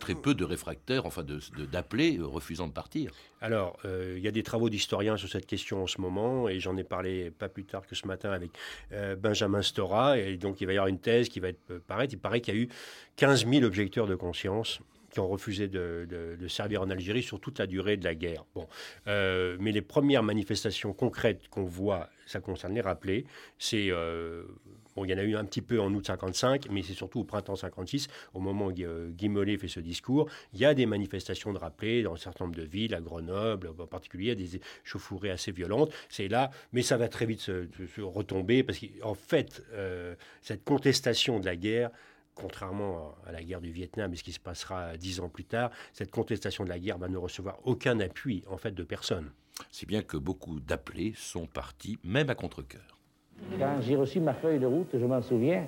très 0.00 0.14
peu 0.14 0.34
de 0.34 0.42
réfractaires, 0.42 1.04
enfin 1.04 1.22
d'appelés 1.70 2.12
de, 2.12 2.22
euh, 2.22 2.26
refusant 2.26 2.66
de 2.66 2.72
partir. 2.72 3.12
Alors, 3.42 3.78
euh, 3.84 4.14
il 4.16 4.22
y 4.22 4.28
a 4.28 4.30
des 4.30 4.42
travaux 4.42 4.70
d'historiens 4.70 5.18
sur 5.18 5.28
cette 5.28 5.44
question 5.44 5.82
en 5.82 5.86
ce 5.86 6.00
moment, 6.00 6.48
et 6.48 6.60
j'en 6.60 6.78
ai 6.78 6.84
parlé 6.84 7.30
pas 7.30 7.50
plus 7.50 7.64
tard 7.64 7.86
que 7.86 7.94
ce 7.94 8.06
matin 8.06 8.30
avec 8.30 8.52
euh, 8.92 9.16
Benjamin 9.16 9.60
Stora, 9.60 10.16
et 10.16 10.38
donc 10.38 10.62
il 10.62 10.66
va 10.66 10.72
y 10.72 10.76
avoir 10.76 10.88
une 10.88 10.98
thèse 10.98 11.28
qui 11.28 11.40
va 11.40 11.48
être 11.48 11.78
paraître. 11.86 12.14
Il 12.14 12.20
paraît 12.20 12.40
qu'il 12.40 12.54
y 12.54 12.58
a 12.58 12.60
eu 12.62 12.68
15 13.16 13.46
000 13.46 13.64
objecteurs 13.64 14.06
de 14.06 14.14
conscience 14.14 14.80
qui 15.10 15.20
ont 15.20 15.28
refusé 15.28 15.68
de, 15.68 16.38
servir 16.48 16.80
en 16.82 16.88
Algérie 16.88 17.22
sur 17.22 17.38
toute 17.38 17.58
la 17.58 17.66
durée 17.66 17.98
de 17.98 18.04
la 18.04 18.14
guerre. 18.14 18.44
Bon, 18.54 18.66
mais 19.06 19.72
les 19.72 19.82
premières 19.82 20.22
manifestations 20.22 20.92
concrètes 20.92 21.48
qu'on 21.48 21.64
voit, 21.64 22.08
ça 22.26 22.40
concerne 22.40 22.74
les 22.74 22.82
rappelés, 22.82 23.24
c'est 23.58 23.90
il 25.04 25.10
y 25.10 25.14
en 25.14 25.18
a 25.18 25.22
eu 25.22 25.36
un 25.36 25.44
petit 25.44 25.62
peu 25.62 25.80
en 25.80 25.92
août 25.94 26.06
55, 26.06 26.68
mais 26.70 26.82
c'est 26.82 26.94
surtout 26.94 27.20
au 27.20 27.24
printemps 27.24 27.56
56, 27.56 28.08
au 28.34 28.40
moment 28.40 28.66
où 28.66 28.74
euh, 28.80 29.10
Guy 29.10 29.28
Mollet 29.28 29.58
fait 29.58 29.68
ce 29.68 29.80
discours. 29.80 30.28
Il 30.52 30.60
y 30.60 30.64
a 30.64 30.74
des 30.74 30.86
manifestations 30.86 31.52
de 31.52 31.58
rappelés 31.58 32.02
dans 32.02 32.14
un 32.14 32.18
certain 32.18 32.44
nombre 32.44 32.56
de 32.56 32.62
villes, 32.62 32.94
à 32.94 33.00
Grenoble 33.00 33.68
en 33.78 33.86
particulier, 33.86 34.34
des 34.34 34.60
chauffourées 34.84 35.30
assez 35.30 35.52
violentes. 35.52 35.92
C'est 36.08 36.28
là, 36.28 36.50
mais 36.72 36.82
ça 36.82 36.96
va 36.96 37.08
très 37.08 37.26
vite 37.26 37.40
se, 37.40 37.68
retomber, 38.00 38.62
parce 38.62 38.78
qu'en 38.78 39.14
fait, 39.14 39.62
euh, 39.72 40.14
cette 40.42 40.64
contestation 40.64 41.40
de 41.40 41.46
la 41.46 41.56
guerre, 41.56 41.90
contrairement 42.34 43.14
à 43.26 43.32
la 43.32 43.42
guerre 43.42 43.60
du 43.60 43.70
Vietnam 43.70 44.12
et 44.12 44.16
ce 44.16 44.22
qui 44.22 44.32
se 44.32 44.40
passera 44.40 44.96
dix 44.96 45.20
ans 45.20 45.28
plus 45.28 45.44
tard, 45.44 45.70
cette 45.92 46.10
contestation 46.10 46.64
de 46.64 46.68
la 46.68 46.78
guerre 46.78 46.98
va 46.98 47.08
ne 47.08 47.16
recevoir 47.16 47.58
aucun 47.64 47.98
appui 48.00 48.44
en 48.46 48.56
fait 48.56 48.72
de 48.72 48.84
personne. 48.84 49.30
Si 49.70 49.86
bien 49.86 50.02
que 50.02 50.16
beaucoup 50.16 50.60
d'appelés 50.60 51.14
sont 51.16 51.46
partis, 51.46 51.98
même 52.04 52.30
à 52.30 52.34
contre-cœur. 52.34 52.97
Quand 53.58 53.80
j'ai 53.80 53.96
reçu 53.96 54.20
ma 54.20 54.34
feuille 54.34 54.58
de 54.58 54.66
route, 54.66 54.88
je 54.92 55.04
m'en 55.04 55.22
souviens, 55.22 55.66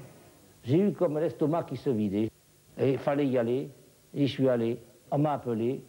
j'ai 0.65 0.79
eu 0.79 0.93
comme 0.93 1.19
l'estomac 1.19 1.65
qui 1.65 1.77
se 1.77 1.91
vidait. 1.91 2.31
Et 2.79 2.93
il 2.93 2.99
fallait 2.99 3.27
y 3.27 3.39
aller. 3.39 3.69
J'y 4.15 4.29
suis 4.29 4.49
allé. 4.49 4.79
On 5.11 5.19
m'a 5.19 5.35
appelé. 5.35 5.81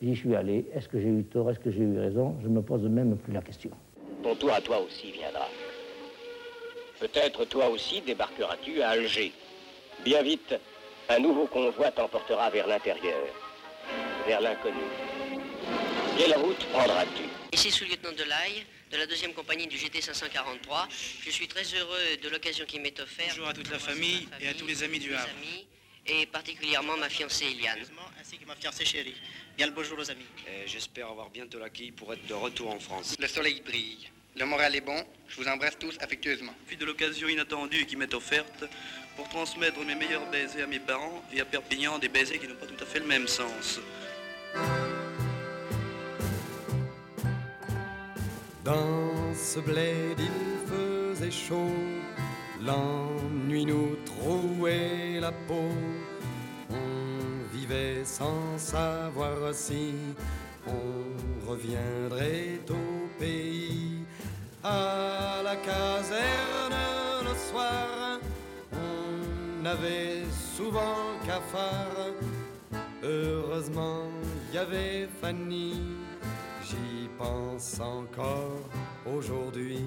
J'y 0.00 0.14
suis 0.16 0.34
allé. 0.34 0.66
Est-ce 0.74 0.88
que 0.88 1.00
j'ai 1.00 1.08
eu 1.08 1.24
tort? 1.24 1.50
Est-ce 1.50 1.58
que 1.60 1.70
j'ai 1.70 1.82
eu 1.82 1.98
raison? 1.98 2.36
Je 2.42 2.48
ne 2.48 2.54
me 2.54 2.62
pose 2.62 2.82
même 2.82 3.16
plus 3.16 3.32
la 3.32 3.42
question. 3.42 3.70
Ton 4.22 4.34
tour 4.36 4.52
à 4.52 4.60
toi 4.60 4.80
aussi 4.80 5.12
viendra. 5.12 5.46
Peut-être 7.00 7.44
toi 7.44 7.68
aussi 7.68 8.00
débarqueras-tu 8.00 8.82
à 8.82 8.90
Alger. 8.90 9.32
Bien 10.04 10.22
vite, 10.22 10.54
un 11.08 11.18
nouveau 11.20 11.46
convoi 11.46 11.90
t'emportera 11.90 12.50
vers 12.50 12.66
l'intérieur, 12.66 13.18
vers 14.26 14.40
l'inconnu. 14.40 14.76
Quelle 16.16 16.36
route 16.36 16.66
prendras-tu 16.72 17.24
Ici 17.52 17.70
sous-lieutenant 17.70 18.12
de 18.12 18.24
l'Aille, 18.28 18.64
de 18.90 18.96
la 18.96 19.06
deuxième 19.06 19.32
compagnie 19.34 19.66
du 19.66 19.76
GT 19.76 20.00
543. 20.00 20.88
Je 21.24 21.30
suis 21.30 21.46
très 21.48 21.64
heureux 21.74 22.16
de 22.22 22.28
l'occasion 22.28 22.64
qui 22.66 22.78
m'est 22.78 22.98
offerte. 23.00 23.30
Bonjour 23.30 23.48
à 23.48 23.52
toute 23.52 23.70
la 23.70 23.78
famille, 23.78 24.26
et 24.40 24.48
à 24.48 24.54
tous 24.54 24.66
les 24.66 24.82
amis 24.82 24.98
du 24.98 25.14
Havre. 25.14 25.28
et 26.06 26.26
particulièrement 26.26 26.96
ma 26.96 27.08
fiancée 27.08 27.46
Eliane. 27.46 27.80
Ainsi 28.20 28.38
que 28.38 28.46
ma 28.46 28.56
fiancée 28.56 28.84
chérie. 28.84 29.14
Bien 29.56 29.66
le 29.66 29.72
bonjour 29.72 29.98
aux 29.98 30.10
amis. 30.10 30.24
J'espère 30.66 31.08
avoir 31.08 31.28
bientôt 31.30 31.58
la 31.58 31.68
quille 31.70 31.92
pour 31.92 32.12
être 32.12 32.26
de 32.26 32.34
retour 32.34 32.70
en 32.70 32.80
France. 32.80 33.16
Le 33.18 33.28
soleil 33.28 33.60
brille. 33.60 34.08
Le 34.36 34.46
moral 34.46 34.74
est 34.76 34.80
bon. 34.80 35.04
Je 35.28 35.36
vous 35.36 35.48
embrasse 35.48 35.78
tous 35.78 35.96
affectueusement. 36.00 36.54
Puis 36.66 36.76
de 36.76 36.84
l'occasion 36.84 37.28
inattendue 37.28 37.84
qui 37.86 37.96
m'est 37.96 38.14
offerte 38.14 38.64
pour 39.16 39.28
transmettre 39.28 39.80
mes 39.80 39.96
meilleurs 39.96 40.30
baisers 40.30 40.62
à 40.62 40.66
mes 40.66 40.78
parents 40.78 41.22
et 41.32 41.40
à 41.40 41.44
Perpignan 41.44 41.98
des 41.98 42.08
baisers 42.08 42.38
qui 42.38 42.46
n'ont 42.46 42.54
pas 42.54 42.66
tout 42.66 42.82
à 42.82 42.86
fait 42.86 43.00
le 43.00 43.06
même 43.06 43.26
sens. 43.26 43.80
Dans 48.68 49.32
ce 49.34 49.60
bled 49.60 50.18
il 50.18 50.68
faisait 50.70 51.30
chaud, 51.30 51.72
l'ennui 52.60 53.64
nous 53.64 53.96
trouait 54.04 55.18
la 55.18 55.32
peau. 55.32 55.70
On 56.68 57.56
vivait 57.56 58.04
sans 58.04 58.58
savoir 58.58 59.54
si 59.54 59.94
on 60.66 61.50
reviendrait 61.50 62.60
au 62.68 63.08
pays. 63.18 64.04
À 64.62 65.40
la 65.42 65.56
caserne 65.56 66.82
le 67.24 67.34
soir, 67.50 68.20
on 68.74 69.64
avait 69.64 70.24
souvent 70.54 71.16
cafard. 71.24 72.12
Heureusement, 73.02 74.10
il 74.50 74.56
y 74.56 74.58
avait 74.58 75.08
Fanny 75.22 75.80
j'y 76.68 77.08
pense 77.16 77.80
encore 77.80 78.68
aujourd'hui. 79.06 79.78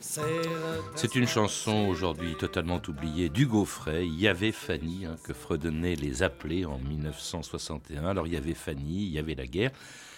C'est 0.00 1.14
une 1.14 1.26
chanson 1.26 1.86
aujourd'hui 1.88 2.34
totalement 2.34 2.80
oubliée 2.88 3.28
d'Hugo 3.28 3.64
Frey. 3.64 4.06
Il 4.06 4.18
y 4.18 4.28
avait 4.28 4.52
Fanny, 4.52 5.04
hein, 5.04 5.16
que 5.24 5.34
fredonnaient 5.34 5.94
les 5.94 6.22
appelés 6.22 6.64
en 6.64 6.78
1961. 6.78 8.04
Alors 8.04 8.26
il 8.26 8.32
y 8.32 8.36
avait 8.36 8.54
Fanny, 8.54 9.04
il 9.04 9.10
y 9.10 9.18
avait 9.18 9.34
la 9.34 9.46
guerre. 9.46 9.72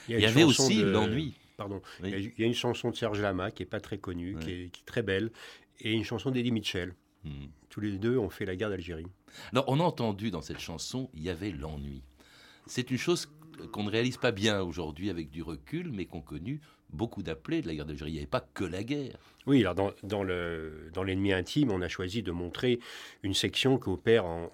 Il 0.08 0.18
y, 0.18 0.26
avait 0.26 0.44
aussi 0.44 0.82
l'ennui. 0.82 1.34
Pardon. 1.56 1.80
Il 2.02 2.32
y 2.38 2.44
a 2.44 2.46
une 2.46 2.54
chanson 2.54 2.90
de 2.90 2.96
Serge 2.96 3.20
Lama 3.20 3.50
qui 3.50 3.62
est 3.62 3.66
pas 3.66 3.80
très 3.80 3.98
connue, 3.98 4.36
qui, 4.40 4.50
est, 4.50 4.70
très 4.86 5.02
belle, 5.02 5.30
et 5.80 5.92
une 5.92 6.04
chanson 6.04 6.30
d'Eddie 6.30 6.52
Mitchell. 6.52 6.94
Hmm. 7.24 7.46
Tous 7.68 7.80
les 7.80 7.98
deux 7.98 8.18
ont 8.18 8.30
fait 8.30 8.44
la 8.44 8.56
guerre 8.56 8.70
d'Algérie. 8.70 9.06
Alors 9.52 9.64
on 9.68 9.78
a 9.80 9.84
entendu 9.84 10.30
dans 10.30 10.42
cette 10.42 10.58
chanson, 10.58 11.10
il 11.14 11.22
y 11.22 11.30
avait 11.30 11.50
l'ennui. 11.50 12.02
C'est 12.66 12.90
une 12.90 12.98
chose 12.98 13.28
qu'on 13.72 13.84
ne 13.84 13.90
réalise 13.90 14.16
pas 14.16 14.32
bien 14.32 14.60
aujourd'hui 14.62 15.10
avec 15.10 15.30
du 15.30 15.42
recul, 15.42 15.90
mais 15.92 16.04
qu'ont 16.04 16.20
connu 16.20 16.60
beaucoup 16.92 17.22
d'appelés 17.22 17.62
de 17.62 17.68
la 17.68 17.74
guerre 17.74 17.86
d'Algérie. 17.86 18.10
Il 18.10 18.14
n'y 18.14 18.20
avait 18.20 18.26
pas 18.26 18.46
que 18.54 18.64
la 18.64 18.82
guerre. 18.82 19.16
Oui, 19.46 19.60
alors 19.60 19.74
dans, 19.74 19.90
dans, 20.02 20.22
le, 20.22 20.90
dans 20.92 21.02
l'ennemi 21.02 21.32
intime, 21.32 21.72
on 21.72 21.82
a 21.82 21.88
choisi 21.88 22.22
de 22.22 22.30
montrer 22.30 22.78
une 23.22 23.34
section 23.34 23.78
qui 23.78 23.88
opère 23.88 24.24
en, 24.24 24.50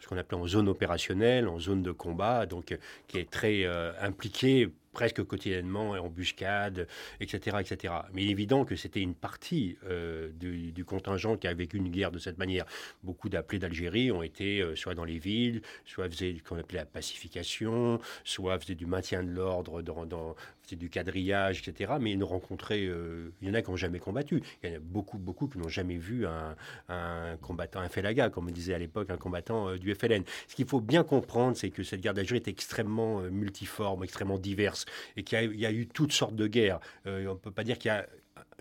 ce 0.00 0.06
qu'on 0.06 0.18
appelle 0.18 0.38
en 0.38 0.46
zone 0.46 0.68
opérationnelle, 0.68 1.48
en 1.48 1.58
zone 1.58 1.82
de 1.82 1.92
combat, 1.92 2.46
donc 2.46 2.76
qui 3.08 3.18
est 3.18 3.30
très 3.30 3.64
euh, 3.64 3.92
impliquée 4.00 4.68
presque 4.96 5.22
quotidiennement, 5.24 5.90
embuscades, 5.90 6.88
etc., 7.20 7.58
etc. 7.60 7.92
Mais 8.14 8.22
il 8.22 8.28
est 8.28 8.30
évident 8.30 8.64
que 8.64 8.76
c'était 8.76 9.02
une 9.02 9.14
partie 9.14 9.76
euh, 9.84 10.30
du, 10.32 10.84
contingent 10.86 11.36
qui 11.36 11.46
a 11.46 11.52
vécu 11.52 11.76
une 11.76 11.90
guerre 11.90 12.10
de 12.10 12.18
cette 12.18 12.38
manière. 12.38 12.64
Beaucoup 13.04 13.28
d'appelés 13.28 13.58
d'Algérie 13.58 14.10
ont 14.10 14.22
été 14.22 14.62
euh, 14.62 14.74
soit 14.74 14.94
dans 14.94 15.04
les 15.04 15.18
villes, 15.18 15.60
soit 15.84 16.08
faisaient 16.08 16.36
ce 16.38 16.48
qu'on 16.48 16.58
appelait 16.58 16.78
la 16.78 16.86
pacification, 16.86 18.00
soit 18.24 18.58
faisaient 18.58 18.74
du 18.74 18.86
maintien 18.86 19.22
de 19.22 19.28
l'ordre, 19.28 19.82
dans, 19.82 20.34
du 20.72 20.88
quadrillage, 20.88 21.60
etc. 21.60 21.92
Mais 22.00 22.12
ils 22.12 22.18
ne 22.18 22.24
rencontraient, 22.24 22.86
euh, 22.86 23.34
il 23.42 23.48
y 23.48 23.50
en 23.50 23.54
a 23.54 23.60
qui 23.60 23.70
n'ont 23.70 23.76
jamais 23.76 23.98
combattu. 23.98 24.42
Il 24.62 24.70
y 24.70 24.72
en 24.72 24.76
a 24.76 24.80
beaucoup, 24.80 25.18
beaucoup 25.18 25.46
qui 25.46 25.58
n'ont 25.58 25.68
jamais 25.68 25.98
vu 25.98 26.26
un, 26.26 26.56
un, 26.88 27.36
combattant, 27.42 27.80
un 27.80 27.90
Felaga, 27.90 28.30
comme 28.30 28.48
on 28.48 28.50
disait 28.50 28.72
à 28.72 28.78
l'époque, 28.78 29.10
un 29.10 29.18
combattant 29.18 29.76
du 29.76 29.94
FLN. 29.94 30.24
Ce 30.48 30.56
qu'il 30.56 30.66
faut 30.66 30.80
bien 30.80 31.04
comprendre, 31.04 31.54
c'est 31.54 31.68
que 31.68 31.82
cette 31.82 32.00
guerre 32.00 32.14
d'Algérie 32.14 32.40
est 32.40 32.48
extrêmement 32.48 33.20
multiforme, 33.20 34.02
extrêmement 34.02 34.38
diverse 34.38 34.85
et 35.16 35.22
qu'il 35.22 35.54
y, 35.54 35.66
a 35.66 35.72
eu 35.72 35.86
toutes 35.86 36.12
sortes 36.12 36.36
de 36.36 36.46
guerres. 36.46 36.80
Euh, 37.06 37.26
on 37.26 37.34
ne 37.34 37.38
peut 37.38 37.50
pas 37.50 37.64
dire 37.64 37.78
qu'il 37.78 37.88
y 37.88 37.92
a 37.92 38.06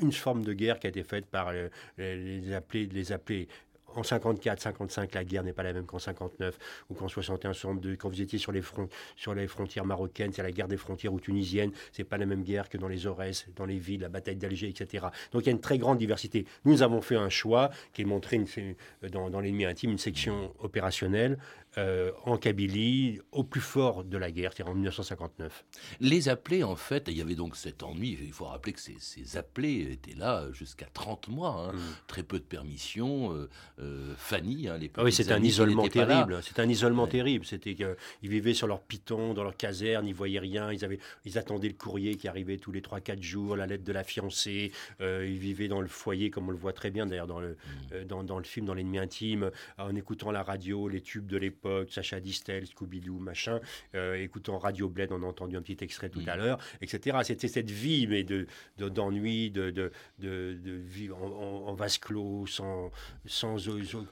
une 0.01 0.11
forme 0.11 0.43
de 0.43 0.53
guerre 0.53 0.79
qui 0.79 0.87
a 0.87 0.89
été 0.89 1.03
faite 1.03 1.25
par 1.25 1.53
les, 1.53 1.69
les 1.97 2.53
appelés, 2.53 2.85
les 2.87 3.11
appelés 3.11 3.47
en 3.95 4.03
54, 4.03 4.59
55, 4.61 5.13
la 5.13 5.23
guerre 5.23 5.43
n'est 5.43 5.53
pas 5.53 5.63
la 5.63 5.73
même 5.73 5.85
qu'en 5.85 5.99
59 5.99 6.57
ou 6.89 6.93
qu'en 6.93 7.07
61, 7.07 7.53
62. 7.53 7.95
Quand 7.95 8.09
vous 8.09 8.21
étiez 8.21 8.39
sur 8.39 8.51
les, 8.51 8.61
sur 9.15 9.33
les 9.33 9.47
frontières 9.47 9.85
marocaines, 9.85 10.31
c'est 10.33 10.43
la 10.43 10.51
guerre 10.51 10.67
des 10.67 10.77
frontières 10.77 11.13
ou 11.13 11.19
tunisiennes, 11.19 11.71
c'est 11.91 12.03
pas 12.03 12.17
la 12.17 12.25
même 12.25 12.43
guerre 12.43 12.69
que 12.69 12.77
dans 12.77 12.87
les 12.87 13.07
Aurès, 13.07 13.47
dans 13.55 13.65
les 13.65 13.77
villes, 13.77 14.01
la 14.01 14.09
bataille 14.09 14.35
d'Alger, 14.35 14.67
etc. 14.67 15.05
Donc 15.31 15.43
il 15.43 15.45
y 15.47 15.49
a 15.49 15.51
une 15.51 15.61
très 15.61 15.77
grande 15.77 15.97
diversité. 15.97 16.45
Nous 16.65 16.83
avons 16.83 17.01
fait 17.01 17.15
un 17.15 17.29
choix 17.29 17.69
qui 17.93 18.01
est 18.01 18.05
montré 18.05 18.43
dans, 19.11 19.29
dans 19.29 19.39
l'ennemi 19.39 19.65
intime, 19.65 19.91
une 19.91 19.97
section 19.97 20.53
opérationnelle 20.59 21.37
euh, 21.77 22.11
en 22.23 22.37
Kabylie, 22.37 23.19
au 23.33 23.43
plus 23.43 23.61
fort 23.61 24.05
de 24.05 24.17
la 24.17 24.31
guerre, 24.31 24.53
c'est-à-dire 24.53 24.71
en 24.71 24.75
1959. 24.75 25.65
Les 25.99 26.29
appelés, 26.29 26.63
en 26.63 26.77
fait, 26.77 27.05
il 27.07 27.17
y 27.17 27.21
avait 27.21 27.35
donc 27.35 27.57
cet 27.57 27.83
ennui. 27.83 28.17
Il 28.21 28.31
faut 28.31 28.45
rappeler 28.45 28.71
que 28.71 28.79
ces, 28.79 28.95
ces 28.99 29.35
appelés 29.35 29.89
étaient 29.91 30.15
là 30.15 30.45
jusqu'à 30.53 30.85
30 30.93 31.27
mois, 31.27 31.69
hein. 31.69 31.73
mm. 31.73 31.79
très 32.07 32.23
peu 32.23 32.39
de 32.39 32.45
permissions. 32.45 33.33
Euh, 33.33 33.49
euh, 33.79 34.13
Fanny, 34.17 34.69
hein, 34.69 34.77
les 34.77 34.89
ah 34.95 35.03
Oui, 35.03 35.11
c'est 35.11 35.31
un 35.33 35.43
isolement 35.43 35.87
terrible. 35.89 36.39
C'est 36.43 36.59
un 36.59 36.69
isolement 36.69 37.07
terrible. 37.07 37.45
C'était 37.45 37.75
qu'ils 37.75 37.95
vivaient 38.29 38.53
sur 38.53 38.67
leur 38.67 38.81
piton, 38.81 39.33
dans 39.33 39.43
leur 39.43 39.57
caserne, 39.57 40.07
ils 40.07 40.15
voyaient 40.15 40.39
rien. 40.39 40.71
Ils, 40.71 40.85
avaient, 40.85 40.99
ils 41.25 41.37
attendaient 41.37 41.67
le 41.67 41.73
courrier 41.73 42.15
qui 42.15 42.29
arrivait 42.29 42.57
tous 42.57 42.71
les 42.71 42.81
3-4 42.81 43.21
jours, 43.21 43.57
la 43.57 43.67
lettre 43.67 43.83
de 43.83 43.91
la 43.91 44.05
fiancée. 44.05 44.71
ils 45.01 45.37
vivaient 45.37 45.67
dans 45.67 45.81
le 45.81 45.87
foyer, 45.87 46.29
comme 46.29 46.47
on 46.47 46.51
le 46.51 46.57
voit 46.57 46.73
très 46.73 46.89
bien 46.89 47.05
d'ailleurs 47.05 47.27
dans, 47.27 47.41
le 47.41 47.57
mm. 47.91 48.05
dans, 48.05 48.23
dans, 48.23 48.37
le 48.37 48.45
film, 48.45 48.65
dans 48.65 48.73
l'ennemi 48.73 48.97
intime, 48.97 49.51
en 49.77 49.93
écoutant 49.93 50.31
la 50.31 50.41
radio, 50.41 50.87
les 50.87 51.01
tubes 51.01 51.27
de 51.27 51.35
l'époque 51.37 51.64
Sacha 51.89 52.19
Distel, 52.19 52.65
Scooby-Doo, 52.65 53.19
machin, 53.19 53.59
euh, 53.95 54.15
écoutant 54.15 54.57
Radio 54.57 54.89
Bled, 54.89 55.11
on 55.11 55.23
a 55.23 55.25
entendu 55.25 55.57
un 55.57 55.61
petit 55.61 55.83
extrait 55.83 56.09
tout 56.09 56.21
à 56.27 56.35
l'heure, 56.35 56.59
etc. 56.81 57.17
C'était 57.23 57.47
cette 57.47 57.71
vie, 57.71 58.07
mais 58.07 58.23
de, 58.23 58.47
d'ennui, 58.77 59.51
de, 59.51 59.71
de, 59.71 59.91
de, 60.19 60.71
vivre 60.71 61.21
en, 61.21 61.73
vase 61.73 61.97
clos, 61.97 62.45
sans, 62.47 62.91
sans, 63.25 63.57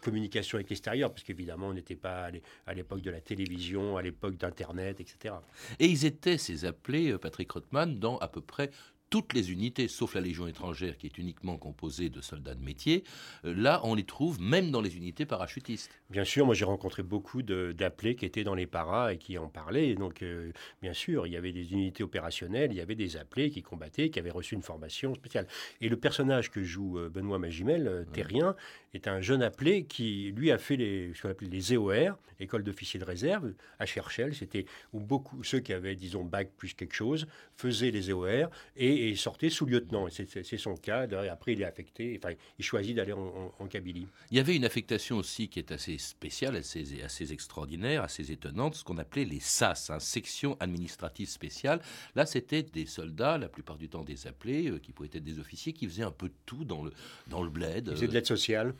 communication 0.01 0.57
avec 0.57 0.69
l'extérieur, 0.69 1.11
parce 1.11 1.23
qu'évidemment, 1.23 1.67
on 1.67 1.73
n'était 1.73 1.95
pas 1.95 2.29
à 2.65 2.73
l'époque 2.73 3.01
de 3.01 3.11
la 3.11 3.21
télévision, 3.21 3.97
à 3.97 4.01
l'époque 4.01 4.37
d'Internet, 4.37 4.99
etc. 4.99 5.35
Et 5.79 5.85
ils 5.85 6.05
étaient, 6.05 6.37
ces 6.37 6.65
appelés, 6.65 7.11
euh, 7.11 7.17
Patrick 7.17 7.51
Rothman, 7.51 7.99
dans 7.99 8.17
à 8.17 8.27
peu 8.27 8.41
près 8.41 8.71
toutes 9.13 9.33
les 9.33 9.51
unités, 9.51 9.87
sauf 9.87 10.15
la 10.15 10.21
Légion 10.21 10.47
étrangère 10.47 10.97
qui 10.97 11.05
est 11.05 11.19
uniquement 11.19 11.55
composée 11.57 12.09
de 12.09 12.19
soldats 12.19 12.55
de 12.55 12.63
métier, 12.63 13.03
euh, 13.45 13.53
là 13.55 13.79
on 13.83 13.93
les 13.93 14.05
trouve 14.05 14.41
même 14.41 14.71
dans 14.71 14.81
les 14.81 14.97
unités 14.97 15.27
parachutistes. 15.27 15.91
Bien 16.09 16.23
sûr, 16.23 16.47
moi 16.47 16.55
j'ai 16.55 16.65
rencontré 16.65 17.03
beaucoup 17.03 17.43
d'appelés 17.43 18.15
qui 18.15 18.25
étaient 18.25 18.43
dans 18.43 18.55
les 18.55 18.65
paras 18.65 19.13
et 19.13 19.19
qui 19.19 19.37
en 19.37 19.49
parlaient. 19.49 19.93
Donc 19.93 20.23
euh, 20.23 20.51
bien 20.81 20.93
sûr, 20.93 21.27
il 21.27 21.33
y 21.33 21.37
avait 21.37 21.51
des 21.51 21.73
unités 21.73 22.03
opérationnelles, 22.03 22.71
il 22.71 22.77
y 22.77 22.81
avait 22.81 22.95
des 22.95 23.15
appelés 23.15 23.51
qui 23.51 23.61
combattaient, 23.61 24.09
qui 24.09 24.17
avaient 24.17 24.31
reçu 24.31 24.55
une 24.55 24.63
formation 24.63 25.13
spéciale. 25.13 25.45
Et 25.79 25.89
le 25.89 25.97
personnage 25.97 26.49
que 26.49 26.63
joue 26.63 26.97
euh, 26.97 27.09
Benoît 27.09 27.37
Magimel, 27.37 28.07
Terrien, 28.13 28.55
est 28.95 29.07
un 29.07 29.21
jeune 29.21 29.43
appelé 29.43 29.85
qui 29.85 30.33
lui 30.35 30.49
a 30.49 30.57
fait 30.57 30.75
les, 30.75 31.13
ce 31.13 31.21
qu'on 31.21 31.29
appelle 31.29 31.49
les 31.49 31.73
EOR, 31.73 32.17
école 32.39 32.63
d'officiers 32.63 32.99
de 32.99 33.05
réserve, 33.05 33.53
à 33.79 33.85
Cherchel. 33.85 34.33
C'était 34.35 34.65
où 34.91 34.99
beaucoup, 34.99 35.43
ceux 35.43 35.59
qui 35.59 35.73
avaient, 35.73 35.95
disons, 35.95 36.23
bac 36.23 36.51
plus 36.57 36.73
quelque 36.73 36.95
chose, 36.95 37.27
faisaient 37.55 37.91
les 37.91 38.09
EOR 38.09 38.49
et 38.75 39.02
et 39.09 39.15
sortait 39.15 39.49
sous-lieutenant. 39.49 40.07
C'est 40.09 40.57
son 40.57 40.75
cas. 40.75 41.07
Après, 41.29 41.53
il 41.53 41.61
est 41.61 41.65
affecté, 41.65 42.19
enfin, 42.21 42.33
il 42.57 42.65
choisit 42.65 42.95
d'aller 42.95 43.13
en, 43.13 43.67
Kabylie. 43.67 44.07
Il 44.29 44.37
y 44.37 44.39
avait 44.39 44.55
une 44.55 44.65
affectation 44.65 45.17
aussi 45.17 45.47
qui 45.47 45.59
est 45.59 45.71
assez 45.71 45.97
spéciale, 45.97 46.57
assez, 46.57 47.01
assez 47.03 47.31
extraordinaire, 47.31 48.03
assez 48.03 48.31
étonnante, 48.31 48.75
ce 48.75 48.83
qu'on 48.83 48.97
appelait 48.97 49.25
les 49.25 49.39
SAS, 49.39 49.89
hein, 49.89 49.99
section 49.99 50.57
administrative 50.59 51.29
spéciale. 51.29 51.81
Là, 52.15 52.25
c'était 52.25 52.61
des 52.61 52.85
soldats, 52.85 53.37
la 53.37 53.47
plupart 53.47 53.77
du 53.77 53.89
temps 53.89 54.03
des 54.03 54.27
appelés, 54.27 54.69
euh, 54.69 54.79
qui 54.79 54.91
pouvaient 54.91 55.09
être 55.13 55.23
des 55.23 55.39
officiers, 55.39 55.73
qui 55.73 55.87
faisaient 55.87 56.03
un 56.03 56.11
peu 56.11 56.27
de 56.27 56.33
tout 56.45 56.65
dans 56.65 56.83
le, 56.83 56.91
dans 57.27 57.41
le 57.41 57.49
bled. 57.49 57.87
Ils 57.87 57.93
faisaient 57.95 58.07
de 58.07 58.13
l'aide 58.13 58.27
sociale, 58.27 58.73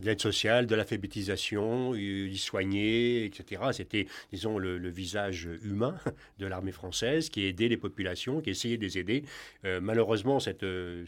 de 0.00 0.06
l'aide 0.06 0.20
sociale, 0.20 0.66
de 0.66 0.74
l'alphabétisation, 0.74 1.94
ils 1.94 2.38
soignaient, 2.38 3.24
etc. 3.26 3.62
C'était, 3.72 4.06
disons, 4.32 4.58
le, 4.58 4.78
le, 4.78 4.90
visage 4.90 5.48
humain 5.62 5.96
de 6.38 6.46
l'armée 6.46 6.72
française 6.72 7.28
qui 7.28 7.44
aidait 7.44 7.68
les 7.68 7.76
populations, 7.76 8.40
qui 8.40 8.50
essayait 8.50 8.76
de 8.76 8.82
les 8.82 8.98
aider. 8.98 9.24
Euh, 9.64 9.80
malheureusement, 9.80 10.38
euh, 10.62 11.04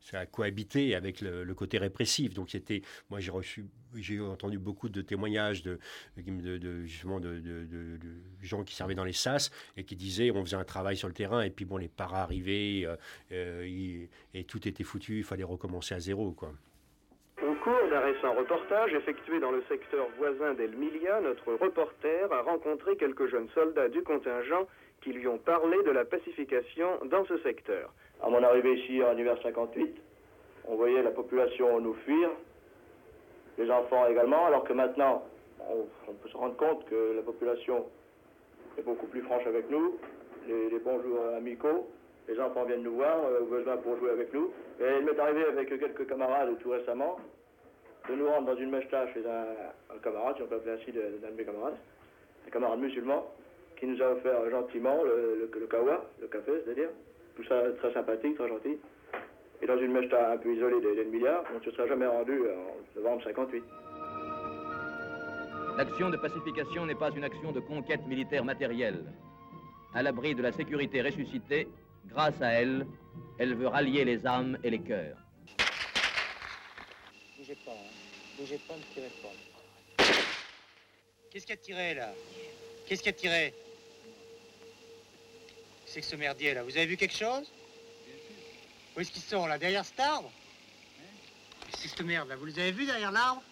ça 0.00 0.20
a 0.20 0.26
cohabité 0.26 0.94
avec 0.94 1.20
le, 1.20 1.52
côté 1.54 1.78
répressif. 1.78 2.34
Donc 2.34 2.50
c'était, 2.50 2.82
moi 3.10 3.18
j'ai 3.20 4.20
entendu 4.20 4.58
beaucoup 4.58 4.88
de 4.88 5.02
témoignages 5.02 5.62
de, 5.62 5.78
de, 6.16 6.84
justement 6.84 7.20
de, 7.20 7.40
gens 8.42 8.64
qui 8.64 8.74
servaient 8.74 8.94
dans 8.94 9.04
les 9.04 9.12
SAS 9.12 9.50
et 9.76 9.84
qui 9.84 9.96
disaient 9.96 10.30
on 10.30 10.44
faisait 10.44 10.56
un 10.56 10.64
travail 10.64 10.96
sur 10.96 11.08
le 11.08 11.14
terrain 11.14 11.42
et 11.42 11.50
puis 11.50 11.64
bon 11.64 11.76
les 11.76 11.88
paras 11.88 12.22
arrivaient 12.22 12.86
euh, 13.32 14.08
et 14.34 14.44
tout 14.44 14.66
était 14.68 14.84
foutu, 14.84 15.18
il 15.18 15.24
fallait 15.24 15.44
recommencer 15.44 15.94
à 15.94 16.00
zéro 16.00 16.32
quoi. 16.32 16.52
Au 17.42 17.54
cours 17.56 17.88
d'un 17.90 18.00
récent 18.00 18.34
reportage 18.34 18.94
effectué 18.94 19.40
dans 19.40 19.50
le 19.50 19.62
secteur 19.68 20.08
voisin 20.16 20.54
d'El-Milia, 20.54 21.20
notre 21.20 21.52
reporter 21.52 22.32
a 22.32 22.42
rencontré 22.42 22.96
quelques 22.96 23.28
jeunes 23.28 23.48
soldats 23.54 23.88
du 23.88 24.02
contingent 24.02 24.66
qui 25.06 25.12
lui 25.12 25.28
ont 25.28 25.38
parlé 25.38 25.80
de 25.84 25.92
la 25.92 26.04
pacification 26.04 26.88
dans 27.04 27.24
ce 27.26 27.38
secteur. 27.38 27.92
À 28.20 28.28
mon 28.28 28.42
arrivée 28.42 28.74
ici 28.74 29.00
en 29.04 29.16
hiver 29.16 29.38
58, 29.40 29.96
on 30.66 30.74
voyait 30.74 31.00
la 31.00 31.12
population 31.12 31.80
nous 31.80 31.94
fuir, 32.04 32.28
les 33.56 33.70
enfants 33.70 34.08
également, 34.08 34.46
alors 34.46 34.64
que 34.64 34.72
maintenant, 34.72 35.22
on, 35.60 36.12
peut 36.12 36.28
se 36.28 36.36
rendre 36.36 36.56
compte 36.56 36.84
que 36.86 37.12
la 37.14 37.22
population 37.22 37.86
est 38.76 38.82
beaucoup 38.82 39.06
plus 39.06 39.22
franche 39.22 39.46
avec 39.46 39.70
nous, 39.70 39.96
les, 40.48 40.70
les 40.70 40.78
bonjours 40.80 41.20
amicaux, 41.36 41.86
les 42.26 42.40
enfants 42.40 42.64
viennent 42.64 42.82
nous 42.82 42.96
voir, 42.96 43.16
euh, 43.26 43.42
besoin 43.48 43.76
pour 43.76 43.96
jouer 43.98 44.10
avec 44.10 44.34
nous. 44.34 44.50
Et 44.80 44.98
il 44.98 45.04
m'est 45.04 45.20
arrivé 45.20 45.44
avec 45.44 45.68
quelques 45.68 46.08
camarades 46.08 46.58
tout 46.58 46.70
récemment 46.70 47.16
de 48.08 48.14
nous 48.16 48.28
rendre 48.28 48.52
dans 48.52 48.60
une 48.60 48.70
mèche-tâche 48.70 49.14
chez 49.14 49.22
un, 49.24 49.98
camarade, 50.02 50.34
si 50.34 50.42
on 50.42 50.46
peut 50.46 50.56
appeler 50.56 50.80
ainsi 50.80 50.90
d'un 50.90 51.30
de 51.30 51.36
mes 51.36 51.44
camarades, 51.44 51.76
un 52.44 52.50
camarade 52.50 52.80
musulman, 52.80 53.24
qui 53.78 53.86
nous 53.86 54.02
a 54.02 54.12
offert 54.12 54.50
gentiment 54.50 55.02
le, 55.04 55.50
le, 55.52 55.66
kawa, 55.66 56.04
le 56.20 56.26
café, 56.28 56.52
c'est-à-dire, 56.64 56.88
tout 57.36 57.44
ça 57.44 57.62
très 57.78 57.92
sympathique, 57.92 58.36
très 58.36 58.48
gentil. 58.48 58.78
Et 59.62 59.66
dans 59.66 59.78
une 59.78 59.92
mèche 59.92 60.12
un 60.12 60.36
peu 60.36 60.54
isolée 60.54 60.80
des, 60.80 61.04
milliards, 61.04 61.44
on 61.54 61.58
ne 61.58 61.64
se 61.64 61.70
serait 61.70 61.88
jamais 61.88 62.06
rendu 62.06 62.40
en 62.40 63.00
novembre 63.00 63.22
58. 63.24 63.64
L'action 65.78 66.10
de 66.10 66.16
pacification 66.16 66.86
n'est 66.86 66.94
pas 66.94 67.10
une 67.10 67.24
action 67.24 67.52
de 67.52 67.60
conquête 67.60 68.06
militaire 68.06 68.44
matérielle. 68.44 69.04
À 69.94 70.02
l'abri 70.02 70.34
de 70.34 70.42
la 70.42 70.52
sécurité 70.52 71.02
ressuscitée, 71.02 71.68
grâce 72.06 72.40
à 72.40 72.48
elle, 72.52 72.86
elle 73.38 73.54
veut 73.54 73.68
rallier 73.68 74.04
les 74.04 74.26
âmes 74.26 74.58
et 74.64 74.70
les 74.70 74.80
cœurs. 74.80 75.16
Bougez 77.38 77.56
pas, 77.64 77.72
hein. 77.72 78.38
bougez 78.38 78.60
pas, 78.66 78.74
ne 78.74 78.94
tirez 78.94 79.12
pas. 79.22 80.04
Qu'est-ce 81.30 81.46
qui 81.46 81.52
a 81.52 81.56
tiré 81.56 81.94
là? 81.94 82.08
Qu'est-ce 82.86 83.02
qui 83.02 83.08
a 83.08 83.12
tiré? 83.12 83.52
C'est 85.96 86.02
que 86.02 86.08
ce 86.08 86.16
merdier 86.16 86.52
là, 86.52 86.62
vous 86.62 86.76
avez 86.76 86.84
vu 86.84 86.98
quelque 86.98 87.16
chose? 87.16 87.50
Où 88.94 89.00
est-ce 89.00 89.10
qu'ils 89.10 89.22
sont 89.22 89.46
là? 89.46 89.56
Derrière 89.56 89.82
cet 89.82 89.98
arbre? 89.98 90.30
C'est 91.70 91.88
cette 91.88 92.02
merde 92.02 92.28
là, 92.28 92.36
vous 92.36 92.44
les 92.44 92.58
avez 92.58 92.70
vus 92.70 92.84
derrière 92.84 93.10
l'arbre? 93.10 93.42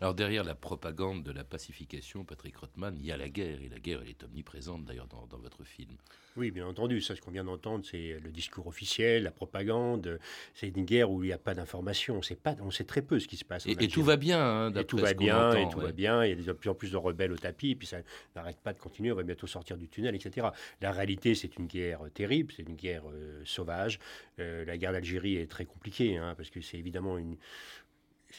Alors 0.00 0.14
derrière 0.14 0.44
la 0.44 0.54
propagande 0.54 1.22
de 1.22 1.32
la 1.32 1.44
pacification, 1.44 2.24
Patrick 2.24 2.56
Rothman, 2.56 2.94
il 2.98 3.06
y 3.06 3.12
a 3.12 3.16
la 3.16 3.28
guerre, 3.28 3.60
et 3.62 3.68
la 3.68 3.78
guerre 3.78 4.00
elle 4.02 4.10
est 4.10 4.22
omniprésente 4.24 4.84
d'ailleurs 4.84 5.06
dans, 5.06 5.38
votre 5.38 5.64
film. 5.64 5.96
Oui, 6.36 6.50
bien 6.50 6.66
entendu, 6.66 7.00
ça 7.00 7.14
ce 7.14 7.20
qu'on 7.20 7.30
vient 7.30 7.44
d'entendre, 7.44 7.84
c'est 7.84 8.18
le 8.22 8.30
discours 8.30 8.66
officiel, 8.66 9.24
la 9.24 9.30
propagande, 9.30 10.18
c'est 10.54 10.68
une 10.68 10.84
guerre 10.84 11.10
où 11.10 11.22
il 11.22 11.28
n'y 11.28 11.32
a 11.32 11.38
pas 11.38 11.54
d'information, 11.54 12.20
on 12.60 12.70
sait 12.70 12.84
très 12.84 13.02
peu 13.02 13.18
ce 13.18 13.28
qui 13.28 13.36
se 13.36 13.44
passe. 13.44 13.66
Et, 13.66 13.76
tout 13.88 14.02
va 14.02 14.16
bien, 14.16 14.40
hein, 14.40 14.74
et 14.74 14.84
tout 14.84 14.96
va 14.96 15.14
bien, 15.14 15.54
et 15.54 15.68
tout 15.68 15.80
va 15.80 15.92
bien, 15.92 16.24
il 16.24 16.30
y 16.30 16.32
a 16.32 16.36
de 16.36 16.52
plus 16.52 16.70
en 16.70 16.74
plus 16.74 16.92
de 16.92 16.96
rebelles 16.96 17.32
au 17.32 17.36
tapis, 17.36 17.70
et 17.70 17.74
puis 17.76 17.86
ça 17.86 17.98
n'arrête 18.34 18.60
pas 18.60 18.72
de 18.72 18.78
continuer, 18.78 19.12
on 19.12 19.16
va 19.16 19.22
bientôt 19.22 19.46
sortir 19.46 19.76
du 19.76 19.88
tunnel, 19.88 20.14
etc. 20.14 20.48
La 20.80 20.92
réalité, 20.92 21.34
c'est 21.34 21.56
une 21.56 21.66
guerre 21.66 22.00
terrible, 22.12 22.52
c'est 22.56 22.62
une 22.62 22.76
guerre 22.76 23.04
euh, 23.12 23.42
sauvage. 23.44 23.98
Euh, 24.38 24.64
la 24.64 24.76
guerre 24.76 24.92
d'Algérie 24.92 25.36
est 25.36 25.50
très 25.50 25.64
compliquée, 25.64 26.16
hein, 26.16 26.34
parce 26.36 26.50
que 26.50 26.60
c'est 26.60 26.78
évidemment 26.78 27.18
une 27.18 27.36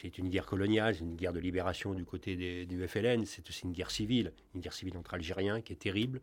c'est 0.00 0.18
une 0.18 0.28
guerre 0.28 0.46
coloniale, 0.46 0.94
c'est 0.94 1.04
une 1.04 1.16
guerre 1.16 1.32
de 1.32 1.40
libération 1.40 1.94
du 1.94 2.04
côté 2.04 2.66
du 2.66 2.86
FLN, 2.86 3.24
c'est 3.24 3.48
aussi 3.48 3.64
une 3.64 3.72
guerre 3.72 3.90
civile, 3.90 4.32
une 4.54 4.60
guerre 4.60 4.72
civile 4.72 4.96
entre 4.96 5.14
Algériens 5.14 5.60
qui 5.60 5.72
est 5.72 5.76
terrible, 5.76 6.20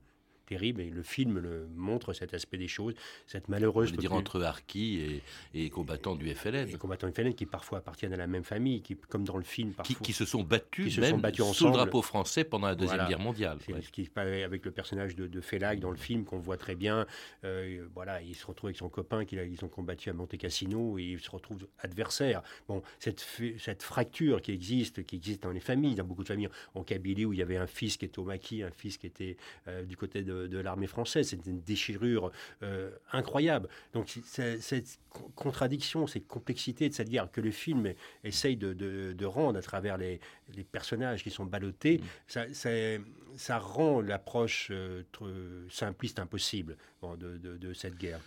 terrible 0.54 0.82
et 0.82 0.90
le 0.90 1.02
film 1.02 1.40
le 1.40 1.68
montre 1.76 2.14
cet 2.14 2.34
aspect 2.34 2.58
des 2.58 2.68
choses, 2.68 2.94
cette 3.26 3.50
malheureuse. 3.50 3.90
Je 3.90 3.94
veux 3.94 3.98
dire 3.98 4.14
entre 4.14 4.42
harkis 4.42 5.22
et, 5.54 5.70
combattants 5.70 6.16
du 6.16 6.30
FLN. 6.34 6.70
Et 6.70 6.74
combattants 6.74 7.08
du 7.08 7.14
FLN 7.14 7.34
qui 7.34 7.48
parfois 7.48 7.80
appartiennent 7.80 8.14
à 8.14 8.18
la 8.18 8.28
même 8.28 8.44
famille, 8.44 8.82
qui, 8.82 8.96
comme 8.96 9.24
dans 9.24 9.38
le 9.38 9.44
film 9.44 9.72
parfois. 9.72 9.96
Qui, 10.04 10.14
se 10.14 10.26
sont 10.26 10.44
battus, 10.44 11.00
même 11.00 11.22
sous 11.54 11.66
le 11.66 11.72
drapeau 11.72 12.02
français 12.02 12.44
pendant 12.44 12.68
la 12.68 12.76
Deuxième 12.76 13.08
Guerre 13.08 13.20
mondiale. 13.20 13.58
C'est 13.66 13.82
ce 13.82 13.92
qui 13.92 14.10
avec 14.16 14.66
le 14.66 14.72
personnage 14.72 15.16
de, 15.16 15.28
de 15.28 15.42
Félac 15.42 15.80
dans 15.80 15.90
le 15.90 15.98
film 15.98 16.24
qu'on 16.24 16.38
voit 16.38 16.58
très 16.58 16.76
bien. 16.76 17.08
Euh, 17.44 17.86
voilà, 17.96 18.22
il 18.22 18.36
se 18.36 18.46
retrouve 18.46 18.68
avec 18.68 18.78
son 18.78 18.90
copain 18.90 19.26
qu'ils 19.26 19.66
ont 19.66 19.68
combattu 19.68 20.10
à 20.10 20.14
Monte 20.14 20.38
Cassino 20.38 21.00
et 21.00 21.04
il 21.04 21.20
se 21.20 21.32
retrouve 21.32 21.68
adversaire. 21.80 22.44
Bon, 22.68 22.84
cette, 23.00 23.26
cette 23.58 23.82
fracture 23.82 24.42
qui 24.42 24.52
existe, 24.52 25.04
qui 25.04 25.16
existe 25.16 25.44
dans 25.44 25.52
les 25.52 25.60
familles, 25.60 25.96
dans 25.96 26.04
beaucoup 26.04 26.24
de 26.24 26.28
familles 26.28 26.50
en 26.76 26.84
Kabylie 26.84 27.26
où 27.26 27.34
il 27.34 27.40
y 27.40 27.42
avait 27.42 27.58
un 27.58 27.68
fils 27.68 27.98
qui 27.98 28.06
était 28.06 28.20
au 28.20 28.24
maquis, 28.24 28.62
un 28.62 28.72
fils 28.72 28.98
qui 28.98 29.08
était 29.08 29.38
euh, 29.68 29.84
du 29.84 29.98
côté 29.98 30.22
de 30.22 30.43
de, 30.48 30.58
l'armée 30.58 30.88
française. 30.88 31.30
C'est 31.30 31.46
une 31.46 31.62
déchirure 31.62 32.32
euh, 32.62 32.92
incroyable. 33.12 33.70
Donc 33.94 34.18
cette 34.26 35.00
contradiction, 35.36 36.08
cette 36.08 36.28
complexité 36.28 36.90
de 36.90 36.94
cette 36.94 37.10
guerre 37.10 37.32
que 37.32 37.42
le 37.42 37.52
film 37.52 37.94
essaye 38.24 38.58
de, 38.58 39.26
rendre 39.26 39.58
à 39.58 39.62
travers 39.62 39.98
les, 39.98 40.20
personnages 40.72 41.24
qui 41.24 41.32
sont 41.32 41.46
ballottés, 41.46 42.02
mmh. 42.30 43.00
ça, 43.36 43.58
rend 43.60 44.02
l'approche 44.02 44.70
euh, 44.72 45.04
simpliste 45.70 46.20
impossible 46.20 46.78
de 47.02 47.74
cette 47.74 47.98
guerre. 47.98 48.20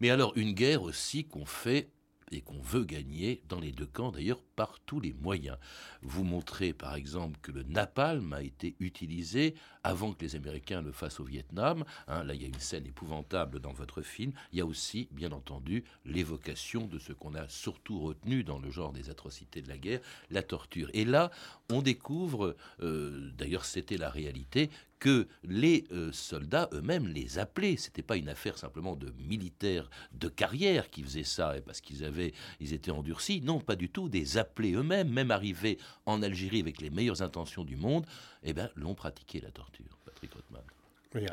Mais 0.00 0.10
alors 0.10 0.32
une 0.36 0.52
guerre 0.52 0.82
aussi 0.82 1.24
qu'on 1.24 1.44
fait 1.44 1.88
et 2.30 2.40
qu'on 2.40 2.60
veut 2.60 2.84
gagner 2.84 3.42
dans 3.48 3.60
les 3.60 3.72
deux 3.72 3.86
camps 3.86 4.12
d'ailleurs 4.12 4.42
par 4.56 4.78
tous 4.80 5.00
les 5.00 5.12
moyens. 5.12 5.58
Vous 6.02 6.24
montrez 6.24 6.72
par 6.72 6.94
exemple 6.94 7.38
que 7.42 7.52
le 7.52 7.62
napalm 7.64 8.32
a 8.32 8.42
été 8.42 8.76
utilisé 8.80 9.54
avant 9.82 10.12
que 10.12 10.24
les 10.24 10.36
Américains 10.36 10.82
le 10.82 10.92
fassent 10.92 11.20
au 11.20 11.24
Vietnam. 11.24 11.84
Hein. 12.08 12.24
là, 12.24 12.34
il 12.34 12.42
y 12.42 12.44
a 12.44 12.48
une 12.48 12.60
scène 12.60 12.86
épouvantable 12.86 13.60
dans 13.60 13.72
votre 13.72 14.02
film. 14.02 14.32
Il 14.52 14.58
y 14.58 14.62
a 14.62 14.66
aussi, 14.66 15.08
bien 15.10 15.32
entendu, 15.32 15.84
l'évocation 16.04 16.86
de 16.86 16.98
ce 16.98 17.12
qu'on 17.12 17.34
a 17.34 17.48
surtout 17.48 18.00
retenu 18.00 18.44
dans 18.44 18.58
le 18.58 18.70
genre 18.70 18.92
des 18.92 19.10
atrocités 19.10 19.62
de 19.62 19.68
la 19.68 19.78
guerre, 19.78 20.00
la 20.30 20.42
torture. 20.42 20.90
Et 20.92 21.04
là, 21.04 21.30
on 21.70 21.82
découvre, 21.82 22.56
euh, 22.80 23.30
d'ailleurs 23.36 23.64
c'était 23.64 23.96
la 23.96 24.10
réalité, 24.10 24.70
que 25.00 25.26
les 25.42 25.84
euh, 25.90 26.12
soldats 26.12 26.68
eux-mêmes 26.72 27.08
les 27.08 27.38
appelaient. 27.38 27.76
C'était 27.76 28.02
pas 28.02 28.16
une 28.16 28.28
affaire 28.28 28.58
simplement 28.58 28.94
de 28.94 29.12
militaires 29.18 29.90
de 30.12 30.28
carrière 30.28 30.90
qui 30.90 31.02
faisaient 31.02 31.24
ça 31.24 31.54
parce 31.66 31.80
qu'ils 31.80 32.04
avaient, 32.04 32.32
ils 32.60 32.72
étaient 32.72 32.90
endurcis. 32.90 33.40
Non, 33.40 33.58
pas 33.58 33.76
du 33.76 33.88
tout. 33.88 34.08
Des 34.08 34.38
appelés 34.38 34.74
eux-mêmes, 34.74 35.10
même 35.10 35.30
arrivés 35.30 35.78
en 36.06 36.22
Algérie 36.22 36.60
avec 36.60 36.80
les 36.80 36.90
meilleures 36.90 37.22
intentions 37.22 37.64
du 37.64 37.76
monde, 37.76 38.06
eh 38.44 38.52
ben, 38.52 38.70
l'ont 38.76 38.94
pratiqué 38.94 39.40
la 39.40 39.50
torture. 39.50 39.98
Patrick 40.04 40.32
Rothman. 40.32 40.62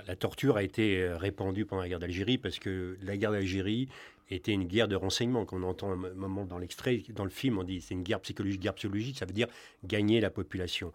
La 0.08 0.16
torture 0.16 0.58
a 0.58 0.64
été 0.64 1.04
euh, 1.04 1.18
répandue 1.18 1.66
pendant 1.66 1.84
la 1.84 1.90
guerre 1.90 2.00
d'Algérie 2.00 2.40
parce 2.40 2.58
que 2.58 2.98
la 3.04 3.16
guerre 3.16 3.32
d'Algérie 3.32 3.90
était 4.30 4.52
une 4.52 4.66
guerre 4.66 4.88
de 4.88 4.96
renseignement 4.96 5.46
qu'on 5.46 5.64
entend 5.64 5.92
un 5.92 5.96
moment 5.96 6.46
dans 6.46 6.58
l'extrait, 6.58 7.02
dans 7.10 7.24
le 7.24 7.30
film, 7.30 7.58
on 7.58 7.64
dit 7.64 7.82
c'est 7.82 7.94
une 7.94 8.04
guerre 8.04 8.20
psychologique, 8.22 8.62
guerre 8.62 8.76
psychologique, 8.76 9.18
ça 9.18 9.26
veut 9.26 9.34
dire 9.34 9.48
gagner 9.84 10.20
la 10.20 10.30
population. 10.30 10.92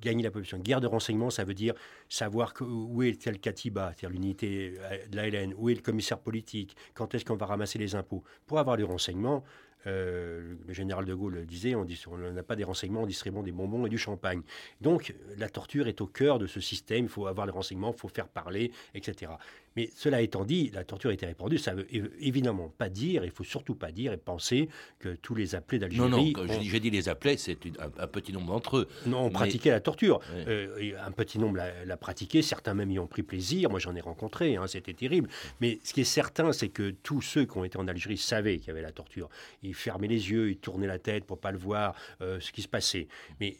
Gagner 0.00 0.22
la 0.22 0.30
population. 0.30 0.58
Guerre 0.58 0.80
de 0.80 0.86
renseignement, 0.86 1.30
ça 1.30 1.44
veut 1.44 1.54
dire 1.54 1.74
savoir 2.08 2.54
où 2.60 3.02
est 3.02 3.20
tel 3.20 3.38
Katiba, 3.38 3.92
c'est-à-dire 3.96 4.10
l'unité 4.10 4.74
euh, 4.78 5.06
de 5.08 5.16
la 5.16 5.28
LN, 5.28 5.54
où 5.56 5.70
est 5.70 5.74
le 5.74 5.80
commissaire 5.80 6.18
politique, 6.18 6.76
quand 6.94 7.14
est-ce 7.14 7.24
qu'on 7.24 7.36
va 7.36 7.46
ramasser 7.46 7.78
les 7.78 7.94
impôts. 7.94 8.22
Pour 8.46 8.58
avoir 8.58 8.76
du 8.76 8.84
renseignement, 8.84 9.44
euh, 9.86 10.56
le 10.66 10.72
général 10.72 11.04
de 11.04 11.14
Gaulle 11.14 11.44
disait, 11.46 11.74
on 11.74 11.86
n'a 12.32 12.42
pas 12.42 12.56
des 12.56 12.64
renseignements, 12.64 13.02
on 13.02 13.06
distribue 13.06 13.42
des 13.42 13.52
bonbons 13.52 13.86
et 13.86 13.88
du 13.88 13.98
champagne. 13.98 14.42
Donc 14.80 15.14
la 15.36 15.48
torture 15.48 15.86
est 15.86 16.00
au 16.00 16.06
cœur 16.06 16.38
de 16.38 16.46
ce 16.46 16.60
système, 16.60 17.04
il 17.04 17.08
faut 17.08 17.26
avoir 17.26 17.46
les 17.46 17.52
renseignements, 17.52 17.92
il 17.94 17.98
faut 17.98 18.08
faire 18.08 18.28
parler, 18.28 18.72
etc. 18.94 19.32
Mais 19.76 19.90
cela 19.94 20.22
étant 20.22 20.44
dit, 20.44 20.70
la 20.72 20.84
torture 20.84 21.10
a 21.10 21.12
été 21.12 21.26
répandue, 21.26 21.58
ça 21.58 21.74
veut 21.74 21.86
évidemment 22.20 22.72
pas 22.76 22.88
dire, 22.88 23.24
il 23.24 23.30
faut 23.30 23.44
surtout 23.44 23.74
pas 23.74 23.92
dire 23.92 24.12
et 24.12 24.16
penser 24.16 24.68
que 24.98 25.10
tous 25.14 25.34
les 25.34 25.54
appelés 25.54 25.78
d'Algérie... 25.78 26.08
Non, 26.08 26.44
non, 26.44 26.60
j'ai 26.60 26.80
dit 26.80 26.90
les 26.90 27.08
appelés, 27.08 27.36
c'est 27.36 27.58
un, 27.78 28.06
petit 28.06 28.32
nombre 28.32 28.52
d'entre 28.52 28.78
eux. 28.78 28.88
Non, 29.06 29.26
on 29.26 29.30
pratiquait 29.30 29.70
la 29.70 29.80
torture. 29.80 30.20
Euh, 30.34 30.92
un 31.04 31.10
petit 31.10 31.38
nombre 31.38 31.58
l'a 31.84 31.96
pratiqué, 31.96 32.42
certains 32.42 32.74
même 32.74 32.90
y 32.90 32.98
ont 32.98 33.06
pris 33.06 33.22
plaisir, 33.22 33.70
moi 33.70 33.78
j'en 33.78 33.94
ai 33.94 34.00
rencontré, 34.00 34.56
hein, 34.56 34.66
c'était 34.66 34.94
terrible. 34.94 35.28
Mais 35.60 35.78
ce 35.84 35.92
qui 35.92 36.00
est 36.00 36.04
certain, 36.04 36.52
c'est 36.52 36.68
que 36.68 36.90
tous 36.90 37.22
ceux 37.22 37.44
qui 37.44 37.58
ont 37.58 37.64
été 37.64 37.78
en 37.78 37.88
Algérie 37.88 38.18
savaient 38.18 38.58
qu'il 38.58 38.68
y 38.68 38.70
avait 38.70 38.82
la 38.82 38.92
torture. 38.92 39.28
Ils 39.62 39.74
fermaient 39.74 40.08
les 40.08 40.30
yeux, 40.30 40.50
ils 40.50 40.58
tournaient 40.58 40.86
la 40.86 40.98
tête 40.98 41.24
pour 41.24 41.38
pas 41.38 41.52
le 41.52 41.58
voir, 41.58 41.94
euh, 42.20 42.40
ce 42.40 42.52
qui 42.52 42.62
se 42.62 42.68
passait. 42.68 43.08
Mais 43.40 43.56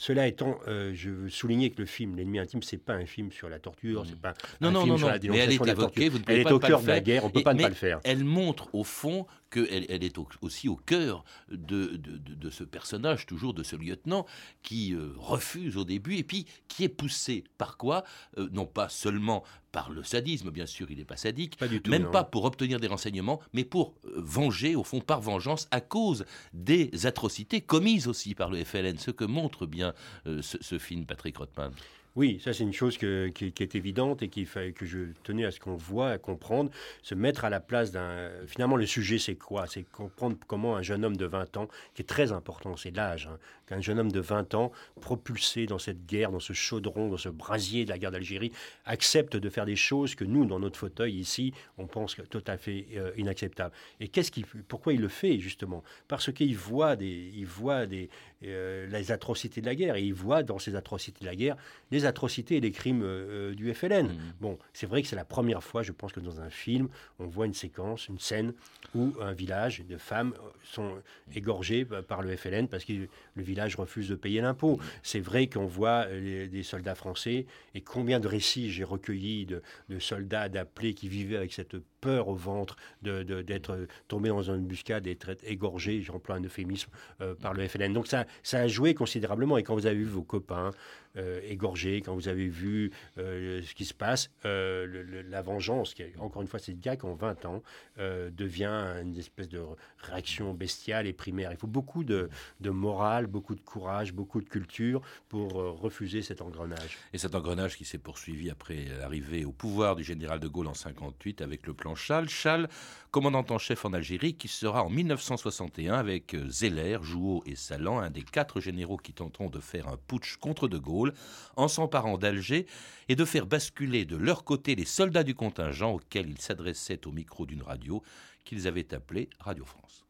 cela 0.00 0.26
étant, 0.26 0.58
euh, 0.66 0.92
je 0.94 1.10
veux 1.10 1.28
souligner 1.28 1.68
que 1.68 1.78
le 1.78 1.84
film 1.84 2.16
L'ennemi 2.16 2.38
intime, 2.38 2.62
c'est 2.62 2.78
pas 2.78 2.94
un 2.94 3.04
film 3.04 3.30
sur 3.30 3.50
la 3.50 3.58
torture, 3.58 4.06
c'est 4.08 4.18
pas 4.18 4.32
non, 4.62 4.68
un 4.68 4.70
non, 4.70 4.80
film 4.80 4.92
non, 4.92 4.96
sur 4.96 5.08
la 5.08 5.18
mais 5.18 5.36
elle 5.36 5.52
est 5.52 5.68
évoquée, 5.68 6.08
vous 6.08 6.16
ne 6.16 6.22
pouvez 6.22 6.38
elle 6.38 6.44
pas 6.44 6.48
est 6.48 6.52
au 6.54 6.58
cœur 6.58 6.80
de 6.80 6.86
la 6.86 7.00
guerre, 7.00 7.26
on 7.26 7.28
peut 7.28 7.42
pas 7.42 7.52
ne 7.52 7.60
pas 7.60 7.68
le 7.68 7.74
faire. 7.74 8.00
Elle 8.02 8.24
montre 8.24 8.74
au 8.74 8.82
fond 8.82 9.26
qu'elle 9.50 9.86
elle 9.88 10.04
est 10.04 10.16
aussi 10.40 10.68
au 10.68 10.76
cœur 10.76 11.24
de, 11.50 11.96
de, 11.96 12.50
ce 12.50 12.64
personnage, 12.64 13.26
toujours 13.26 13.54
de 13.54 13.62
ce 13.62 13.76
lieutenant, 13.76 14.26
qui 14.62 14.94
euh, 14.94 15.12
refuse 15.16 15.76
au 15.76 15.84
début 15.84 16.16
et 16.16 16.24
puis 16.24 16.46
qui 16.68 16.84
est 16.84 16.88
poussé. 16.88 17.44
Par 17.58 17.76
quoi? 17.76 18.04
Euh, 18.38 18.48
Non 18.52 18.66
pas 18.66 18.88
seulement 18.88 19.44
par 19.72 19.90
le 19.90 20.02
sadisme, 20.02 20.50
bien 20.50 20.66
sûr, 20.66 20.90
il 20.90 20.98
n'est 20.98 21.04
pas 21.04 21.16
sadique, 21.16 21.56
même 21.86 22.10
pas 22.10 22.24
pour 22.24 22.44
obtenir 22.44 22.80
des 22.80 22.88
renseignements, 22.88 23.40
mais 23.52 23.64
pour 23.64 23.94
euh, 24.04 24.14
venger, 24.16 24.74
au 24.74 24.82
fond, 24.82 25.00
par 25.00 25.20
vengeance, 25.20 25.68
à 25.70 25.80
cause 25.80 26.24
des 26.52 27.06
atrocités 27.06 27.60
commises 27.60 28.08
aussi 28.08 28.34
par 28.34 28.50
le 28.50 28.64
FLN, 28.64 28.98
ce 28.98 29.12
que 29.12 29.24
montre 29.24 29.66
bien 29.66 29.94
ce, 30.24 30.78
film 30.78 31.06
Patrick 31.06 31.36
Rothman. 31.36 31.72
Oui, 32.16 32.40
ça 32.44 32.52
c'est 32.52 32.64
une 32.64 32.72
chose 32.72 32.98
qui, 32.98 33.06
est 33.06 33.74
évidente 33.76 34.22
et 34.22 34.28
qui, 34.28 34.44
que 34.44 34.84
je 34.84 35.12
tenais 35.22 35.44
à 35.44 35.52
ce 35.52 35.60
qu'on 35.60 35.76
voit, 35.76 36.10
à 36.10 36.18
comprendre, 36.18 36.70
se 37.02 37.14
mettre 37.14 37.44
à 37.44 37.50
la 37.50 37.60
place 37.60 37.92
d'un... 37.92 38.30
Finalement, 38.46 38.76
le 38.76 38.86
sujet 38.86 39.18
c'est 39.18 39.36
quoi? 39.36 39.66
C'est 39.68 39.84
comprendre 39.84 40.36
comment 40.48 40.74
un 40.74 40.82
jeune 40.82 41.04
homme 41.04 41.16
de 41.16 41.26
20 41.26 41.56
ans, 41.56 41.68
qui 41.94 42.02
est 42.02 42.06
très 42.06 42.32
important, 42.32 42.76
c'est 42.76 42.90
l'âge, 42.90 43.28
hein, 43.30 43.38
qu'un 43.70 43.80
jeune 43.80 43.98
homme 44.00 44.12
de 44.12 44.20
20 44.20 44.54
ans, 44.54 44.72
propulsé 45.00 45.66
dans 45.66 45.78
cette 45.78 46.04
guerre, 46.06 46.32
dans 46.32 46.40
ce 46.40 46.52
chaudron, 46.52 47.08
dans 47.08 47.16
ce 47.16 47.28
brasier 47.28 47.84
de 47.84 47.90
la 47.90 47.98
guerre 47.98 48.10
d'Algérie, 48.10 48.52
accepte 48.84 49.36
de 49.36 49.48
faire 49.48 49.64
des 49.64 49.76
choses 49.76 50.14
que 50.16 50.24
nous, 50.24 50.44
dans 50.44 50.58
notre 50.58 50.78
fauteuil 50.78 51.14
ici, 51.14 51.54
on 51.78 51.86
pense 51.86 52.16
tout 52.30 52.42
à 52.46 52.56
fait 52.56 52.86
euh, 52.96 53.12
inacceptables. 53.16 53.72
Et 54.00 54.08
qu'est-ce 54.08 54.32
qui, 54.32 54.44
pourquoi 54.66 54.92
il 54.92 55.00
le 55.00 55.08
fait 55.08 55.38
justement? 55.38 55.84
Parce 56.08 56.32
qu'il 56.32 56.56
voit, 56.56 56.96
des, 56.96 57.32
il 57.34 57.46
voit 57.46 57.86
des, 57.86 58.10
euh, 58.44 58.86
les 58.88 59.12
atrocités 59.12 59.60
de 59.60 59.66
la 59.66 59.74
guerre 59.74 59.94
et 59.94 60.02
il 60.02 60.14
voit 60.14 60.42
dans 60.42 60.58
ces 60.58 60.74
atrocités 60.74 61.20
de 61.20 61.26
la 61.26 61.36
guerre 61.36 61.56
les 61.90 62.04
atrocités 62.04 62.56
et 62.56 62.60
les 62.60 62.72
crimes 62.72 63.02
euh, 63.04 63.54
du 63.54 63.72
FLN. 63.72 64.06
Mmh. 64.06 64.18
Bon, 64.40 64.58
c'est 64.72 64.86
vrai 64.86 65.02
que 65.02 65.08
c'est 65.08 65.16
la 65.16 65.24
première 65.24 65.62
fois, 65.62 65.82
je 65.82 65.92
pense 65.92 66.12
que 66.12 66.20
dans 66.20 66.40
un 66.40 66.50
film, 66.50 66.88
on 67.18 67.26
voit 67.26 67.46
une 67.46 67.54
séquence, 67.54 68.08
une 68.08 68.18
scène 68.18 68.52
où 68.94 69.12
un 69.20 69.32
village 69.32 69.84
de 69.88 69.96
femmes 69.96 70.34
sont 70.64 70.94
égorgées 71.34 71.84
par 71.84 72.22
le 72.22 72.36
FLN 72.36 72.68
parce 72.68 72.84
que 72.84 72.92
le 73.34 73.42
village 73.42 73.59
refuse 73.76 74.08
de 74.08 74.14
payer 74.14 74.40
l'impôt. 74.40 74.78
C'est 75.02 75.20
vrai 75.20 75.48
qu'on 75.48 75.66
voit 75.66 76.06
euh, 76.08 76.48
des 76.48 76.62
soldats 76.62 76.94
français 76.94 77.46
et 77.74 77.80
combien 77.80 78.20
de 78.20 78.28
récits 78.28 78.70
j'ai 78.70 78.84
recueillis 78.84 79.46
de, 79.46 79.62
soldats 79.98 80.48
d'appelés 80.48 80.94
qui 80.94 81.08
vivaient 81.08 81.36
avec 81.36 81.52
cette 81.52 81.76
peur 82.00 82.28
au 82.28 82.34
ventre 82.34 82.76
d'être 83.02 83.76
de, 83.76 83.88
tombés 84.08 84.28
dans 84.28 84.42
une 84.42 84.54
embuscade 84.54 85.04
d'être 85.04 85.36
égorgés, 85.44 86.02
j'emploie 86.02 86.36
un 86.36 86.44
euphémisme, 86.44 86.90
euh, 87.20 87.34
par 87.34 87.54
le 87.54 87.66
FLN. 87.66 87.92
Donc 87.92 88.06
ça, 88.06 88.26
ça 88.42 88.60
a 88.60 88.68
joué 88.68 88.94
considérablement. 88.94 89.58
Et 89.58 89.62
quand 89.62 89.74
vous 89.74 89.86
avez 89.86 89.96
vu 89.96 90.04
vos 90.04 90.22
copains 90.22 90.72
euh, 91.16 91.40
égorgés, 91.44 92.02
quand 92.02 92.14
vous 92.14 92.28
avez 92.28 92.46
vu 92.48 92.92
euh, 93.18 93.62
ce 93.62 93.74
qui 93.74 93.84
se 93.84 93.94
passe, 93.94 94.30
la 94.44 95.42
vengeance, 95.42 95.94
qui 95.94 96.04
encore 96.18 96.42
une 96.42 96.48
fois, 96.48 96.58
c'est 96.58 96.78
gars 96.78 96.96
qui 96.96 97.04
ont 97.04 97.14
20 97.14 97.44
ans, 97.44 97.62
devient 97.98 99.00
une 99.02 99.16
espèce 99.18 99.48
de 99.48 99.60
réaction 99.98 100.54
bestiale 100.54 101.06
et 101.06 101.12
primaire. 101.12 101.50
Il 101.52 101.58
faut 101.58 101.66
beaucoup 101.66 102.04
de, 102.04 102.28
de 102.60 102.70
morale, 102.70 103.26
beaucoup 103.26 103.54
de 103.54 103.60
courage, 103.60 104.12
beaucoup 104.12 104.40
de 104.40 104.48
culture 104.48 105.02
pour 105.28 105.52
refuser 105.52 106.22
cet 106.22 106.40
engrenage. 106.40 106.98
Et 107.12 107.18
cet 107.18 107.34
engrenage 107.34 107.76
qui 107.76 107.84
s'est 107.84 107.98
poursuivi 107.98 108.50
après 108.50 108.86
l'arrivée 108.98 109.44
au 109.44 109.52
pouvoir 109.52 109.96
du 109.96 110.04
général 110.04 110.40
de 110.40 110.48
Gaulle 110.48 110.68
en 110.68 110.74
58 110.74 111.42
avec 111.42 111.66
le 111.66 111.74
plan 111.74 111.89
Chal. 111.94 112.68
Commandant 113.10 113.44
en 113.50 113.58
chef 113.58 113.84
en 113.84 113.92
Algérie, 113.92 114.34
qui 114.34 114.46
sera 114.46 114.84
en 114.84 114.88
1961 114.88 115.94
avec 115.94 116.36
Zeller, 116.48 116.98
Jouot 117.02 117.42
et 117.44 117.56
Salan, 117.56 117.98
un 117.98 118.10
des 118.10 118.22
quatre 118.22 118.60
généraux 118.60 118.98
qui 118.98 119.12
tenteront 119.12 119.50
de 119.50 119.58
faire 119.58 119.88
un 119.88 119.96
putsch 119.96 120.36
contre 120.36 120.68
De 120.68 120.78
Gaulle, 120.78 121.12
en 121.56 121.66
s'emparant 121.66 122.18
d'Alger 122.18 122.66
et 123.08 123.16
de 123.16 123.24
faire 123.24 123.46
basculer 123.46 124.04
de 124.04 124.16
leur 124.16 124.44
côté 124.44 124.76
les 124.76 124.84
soldats 124.84 125.24
du 125.24 125.34
contingent 125.34 125.94
auxquels 125.94 126.30
ils 126.30 126.40
s'adressaient 126.40 127.06
au 127.06 127.10
micro 127.10 127.46
d'une 127.46 127.62
radio 127.62 128.00
qu'ils 128.44 128.68
avaient 128.68 128.94
appelée 128.94 129.28
Radio 129.40 129.64
France. 129.64 130.04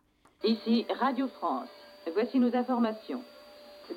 Ici 0.44 0.86
Radio 1.00 1.28
France. 1.28 1.68
Voici 2.14 2.38
nos 2.38 2.54
informations. 2.54 3.22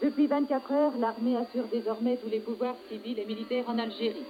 Depuis 0.02 0.28
24 0.28 0.72
heures, 0.72 0.98
l'armée 0.98 1.38
assure 1.38 1.67
désormais 1.67 2.17
tous 2.17 2.30
les 2.30 2.39
pouvoirs 2.39 2.76
civils 2.89 3.19
et 3.19 3.26
militaires 3.26 3.69
en 3.69 3.78
Algérie. 3.78 4.26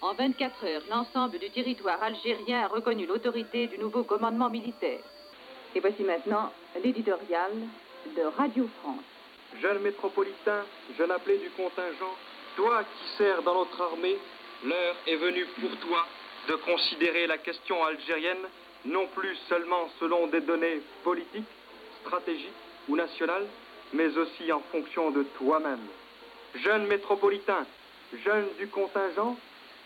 En 0.00 0.14
24 0.14 0.64
heures, 0.64 0.82
l'ensemble 0.90 1.40
du 1.40 1.50
territoire 1.50 2.00
algérien 2.00 2.62
a 2.62 2.68
reconnu 2.68 3.04
l'autorité 3.04 3.66
du 3.66 3.78
nouveau 3.78 4.04
commandement 4.04 4.48
militaire. 4.48 5.00
Et 5.74 5.80
voici 5.80 6.04
maintenant 6.04 6.52
l'éditorial 6.82 7.50
de 8.16 8.22
Radio 8.22 8.68
France. 8.80 9.02
Jeune 9.60 9.80
métropolitain, 9.80 10.62
jeune 10.96 11.10
appelé 11.10 11.38
du 11.38 11.50
contingent, 11.50 12.14
toi 12.54 12.84
qui 12.84 13.16
sers 13.16 13.42
dans 13.42 13.54
notre 13.54 13.80
armée, 13.80 14.16
l'heure 14.64 14.94
est 15.08 15.16
venue 15.16 15.46
pour 15.60 15.76
toi 15.80 16.06
de 16.48 16.54
considérer 16.54 17.26
la 17.26 17.38
question 17.38 17.84
algérienne 17.84 18.46
non 18.84 19.08
plus 19.08 19.34
seulement 19.48 19.88
selon 19.98 20.28
des 20.28 20.42
données 20.42 20.80
politiques, 21.02 21.44
stratégiques 22.02 22.52
ou 22.88 22.94
nationales, 22.94 23.46
mais 23.92 24.16
aussi 24.16 24.52
en 24.52 24.60
fonction 24.70 25.10
de 25.10 25.24
toi-même. 25.38 25.86
Jeune 26.54 26.86
métropolitain, 26.86 27.66
jeune 28.24 28.46
du 28.58 28.68
contingent, 28.68 29.36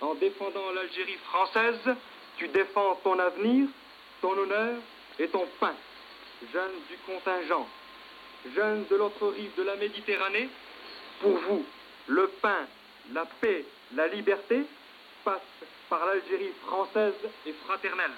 en 0.02 0.14
défendant 0.14 0.72
l'Algérie 0.74 1.18
française, 1.30 1.96
tu 2.36 2.48
défends 2.48 2.96
ton 3.02 3.18
avenir, 3.18 3.68
ton 4.20 4.36
honneur 4.36 4.74
et 5.18 5.28
ton 5.28 5.46
pain. 5.60 5.74
Jeunes 6.52 6.80
du 6.90 6.96
contingent, 7.06 7.66
jeunes 8.54 8.84
de 8.90 8.96
l'autre 8.96 9.28
rive 9.28 9.54
de 9.56 9.62
la 9.62 9.76
Méditerranée, 9.76 10.48
pour 11.20 11.38
vous, 11.48 11.64
le 12.08 12.26
pain, 12.42 12.66
la 13.12 13.24
paix, 13.40 13.64
la 13.94 14.08
liberté 14.08 14.64
passent 15.24 15.40
par 15.88 16.04
l'Algérie 16.04 16.52
française 16.66 17.14
et 17.46 17.52
fraternelle. 17.64 18.10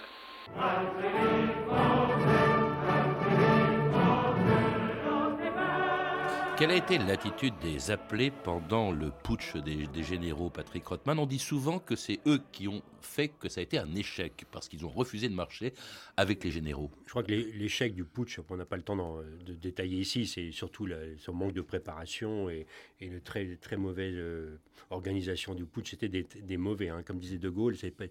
Quelle 6.64 6.72
a 6.72 6.76
été 6.76 6.96
l'attitude 6.96 7.52
des 7.60 7.90
appelés 7.90 8.30
pendant 8.30 8.90
le 8.90 9.10
putsch 9.10 9.54
des, 9.58 9.86
généraux 10.02 10.48
Patrick 10.48 10.86
Rothman? 10.86 11.18
On 11.18 11.26
dit 11.26 11.38
souvent 11.38 11.78
que 11.78 11.94
c'est 11.94 12.20
eux 12.24 12.40
qui 12.52 12.68
ont 12.68 12.80
fait 13.02 13.28
que 13.28 13.50
ça 13.50 13.60
a 13.60 13.62
été 13.62 13.76
un 13.76 13.94
échec, 13.94 14.46
parce 14.50 14.68
qu'ils 14.68 14.86
ont 14.86 14.88
refusé 14.88 15.28
de 15.28 15.34
marcher 15.34 15.74
avec 16.16 16.42
les 16.42 16.50
généraux. 16.50 16.90
Je 17.04 17.10
crois 17.10 17.22
que 17.22 17.32
l'échec 17.32 17.94
du 17.94 18.04
putsch, 18.04 18.40
on 18.48 18.56
n'a 18.56 18.64
pas 18.64 18.76
le 18.76 18.82
temps 18.82 19.18
de 19.44 19.52
détailler 19.52 19.98
ici, 19.98 20.26
c'est 20.26 20.52
surtout 20.52 20.88
son 21.18 21.34
manque 21.34 21.52
de 21.52 21.60
préparation 21.60 22.48
et, 22.48 22.66
une 23.00 23.20
très, 23.20 23.56
très 23.56 23.76
mauvaise 23.76 24.14
euh, 24.16 24.58
organisation 24.88 25.54
du 25.54 25.66
putsch. 25.66 25.90
C'était 25.90 26.08
des, 26.08 26.56
mauvais, 26.56 26.88
hein. 26.88 27.02
comme 27.02 27.18
disait 27.18 27.36
De 27.36 27.50
Gaulle, 27.50 27.76
c'est 27.76 27.90
pas, 27.90 28.06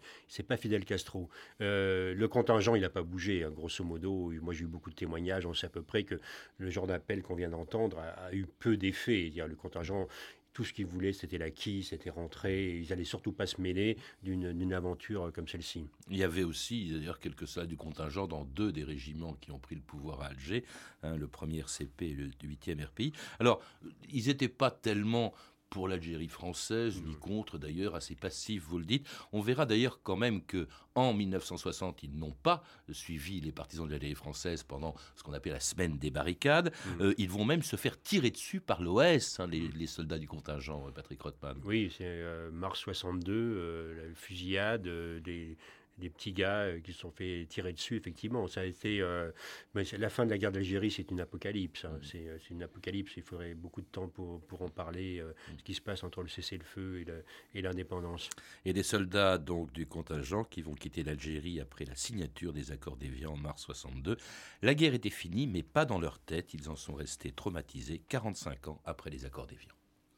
pas 0.47 0.57
Fidel 0.57 0.85
Castro. 0.85 1.29
Euh, 1.61 2.13
le 2.13 2.27
contingent, 2.27 2.75
il 2.75 2.81
n'a 2.81 2.89
pas 2.89 3.01
bougé, 3.01 3.43
hein, 3.43 3.49
grosso 3.49 3.83
modo. 3.83 4.31
Moi, 4.41 4.53
j'ai 4.53 4.65
eu 4.65 4.67
beaucoup 4.67 4.91
de 4.91 4.95
témoignages, 4.95 5.47
on 5.47 5.53
sait 5.55 5.65
à 5.65 5.69
peu 5.69 5.81
près 5.81 6.03
que 6.03 6.19
le 6.59 6.69
genre 6.69 6.85
d'appel 6.85 7.23
qu'on 7.23 7.35
vient 7.35 7.49
d'entendre 7.49 7.97
a, 7.97 8.33
eu 8.33 8.42
peu 8.47 8.77
d'effet. 8.77 9.31
Le 9.35 9.55
contingent, 9.55 10.07
tout 10.53 10.63
ce 10.63 10.71
qu'ils 10.71 10.85
voulaient, 10.85 11.13
c'était 11.13 11.39
l'acquis, 11.39 11.83
c'était 11.83 12.11
rentrer. 12.11 12.77
Ils 12.77 12.89
n'allaient 12.89 13.03
surtout 13.03 13.31
pas 13.31 13.47
se 13.47 13.59
mêler 13.59 13.97
d'une 14.21 14.73
aventure 14.73 15.31
comme 15.33 15.47
celle-ci. 15.47 15.87
Il 16.09 16.17
y 16.17 16.23
avait 16.23 16.43
aussi, 16.43 16.91
d'ailleurs, 16.91 17.19
quelques 17.19 17.47
soldats 17.47 17.67
du 17.67 17.75
contingent 17.75 18.27
dans 18.27 18.45
deux 18.45 18.71
des 18.71 18.83
régiments 18.83 19.33
qui 19.41 19.51
ont 19.51 19.59
pris 19.59 19.75
le 19.75 19.81
pouvoir 19.81 20.21
à 20.21 20.27
Alger, 20.27 20.63
hein, 21.01 21.17
le 21.17 21.27
premier 21.27 21.63
CP 21.65 22.09
et 22.09 22.13
le 22.13 22.27
8e 22.27 22.85
RPI. 22.85 23.13
Alors, 23.39 23.63
ils 24.11 24.27
n'étaient 24.27 24.47
pas 24.47 24.69
tellement 24.69 25.33
pour 25.73 25.87
l'Algérie 25.87 26.27
française, 26.27 27.01
ni 27.03 27.15
contre 27.15 27.57
d'ailleurs, 27.57 27.95
assez 27.95 28.13
passif, 28.13 28.61
vous 28.67 28.77
le 28.77 28.85
dites. 28.85 29.07
On 29.31 29.41
verra 29.41 29.65
d'ailleurs 29.65 30.01
quand 30.03 30.15
même 30.15 30.43
que 30.43 30.67
en 30.93 31.15
1960, 31.15 32.03
ils 32.03 32.15
n'ont 32.15 32.35
pas 32.43 32.63
suivi 32.91 33.41
les 33.41 33.51
partisans 33.51 33.87
de 33.87 33.91
l'Algérie 33.91 34.13
française 34.13 34.61
pendant 34.61 34.93
ce 35.15 35.23
qu'on 35.23 35.33
appelle 35.33 35.53
la 35.53 35.59
semaine 35.59 35.97
des 35.97 36.11
barricades. 36.11 36.71
Mmh. 36.71 37.01
Euh, 37.01 37.15
ils 37.17 37.27
vont 37.27 37.43
même 37.43 37.63
se 37.63 37.75
faire 37.75 37.99
tirer 37.99 38.29
dessus 38.29 38.61
par 38.61 38.83
l'OS, 38.83 39.39
hein, 39.39 39.47
les, 39.47 39.87
soldats 39.87 40.19
du 40.19 40.27
contingent, 40.27 40.91
Patrick 40.93 41.19
Rothman. 41.19 41.57
Oui, 41.65 41.91
c'est 41.97 42.03
euh, 42.05 42.51
mars 42.51 42.79
62, 42.81 43.33
euh, 43.33 44.09
la 44.09 44.13
fusillade 44.13 44.87
des 45.23 45.57
des 45.97 46.09
petits 46.09 46.33
gars 46.33 46.63
euh, 46.63 46.79
qui 46.79 46.93
se 46.93 46.99
sont 46.99 47.11
fait 47.11 47.45
tirer 47.49 47.73
dessus, 47.73 47.95
effectivement. 47.95 48.47
Ça 48.47 48.61
a 48.61 48.63
été. 48.63 49.01
Euh, 49.01 49.31
mais 49.73 49.83
la 49.97 50.09
fin 50.09 50.25
de 50.25 50.31
la 50.31 50.37
guerre 50.37 50.51
d'Algérie, 50.51 50.91
c'est 50.91 51.09
une 51.11 51.21
apocalypse. 51.21 51.85
Hein. 51.85 51.99
Euh, 52.15 52.37
c'est 52.41 52.53
une 52.53 52.63
apocalypse. 52.63 53.13
Il 53.17 53.23
faudrait 53.23 53.53
beaucoup 53.53 53.81
de 53.81 53.87
temps 53.87 54.07
pour, 54.07 54.41
pour 54.41 54.61
en 54.61 54.69
parler, 54.69 55.23
ce 55.57 55.63
qui 55.63 55.73
se 55.73 55.81
passe 55.81 56.03
entre 56.03 56.21
le 56.21 56.29
cessez-le-feu 56.29 57.05
et 57.53 57.61
l'indépendance. 57.61 58.29
Et 58.65 58.73
des 58.73 58.83
soldats 58.83 59.37
donc 59.37 59.71
du 59.71 59.85
contingent 59.85 60.43
qui 60.45 60.61
vont 60.61 60.73
quitter 60.73 61.03
l'Algérie 61.03 61.59
après 61.59 61.85
la 61.85 61.95
signature 61.95 62.53
des 62.53 62.71
accords 62.71 62.97
d'Évian 62.97 63.33
en 63.33 63.37
mars 63.37 63.63
62. 63.63 64.17
La 64.61 64.75
guerre 64.75 64.93
était 64.93 65.09
finie, 65.09 65.47
mais 65.47 65.63
pas 65.63 65.85
dans 65.85 65.99
leur 65.99 66.19
tête. 66.19 66.53
Ils 66.53 66.69
en 66.69 66.75
sont 66.75 66.93
restés 66.93 67.31
traumatisés 67.31 68.01
45 68.09 68.67
ans 68.67 68.81
après 68.85 69.09
les 69.09 69.25
accords 69.25 69.47
d'Évian. 69.47 69.73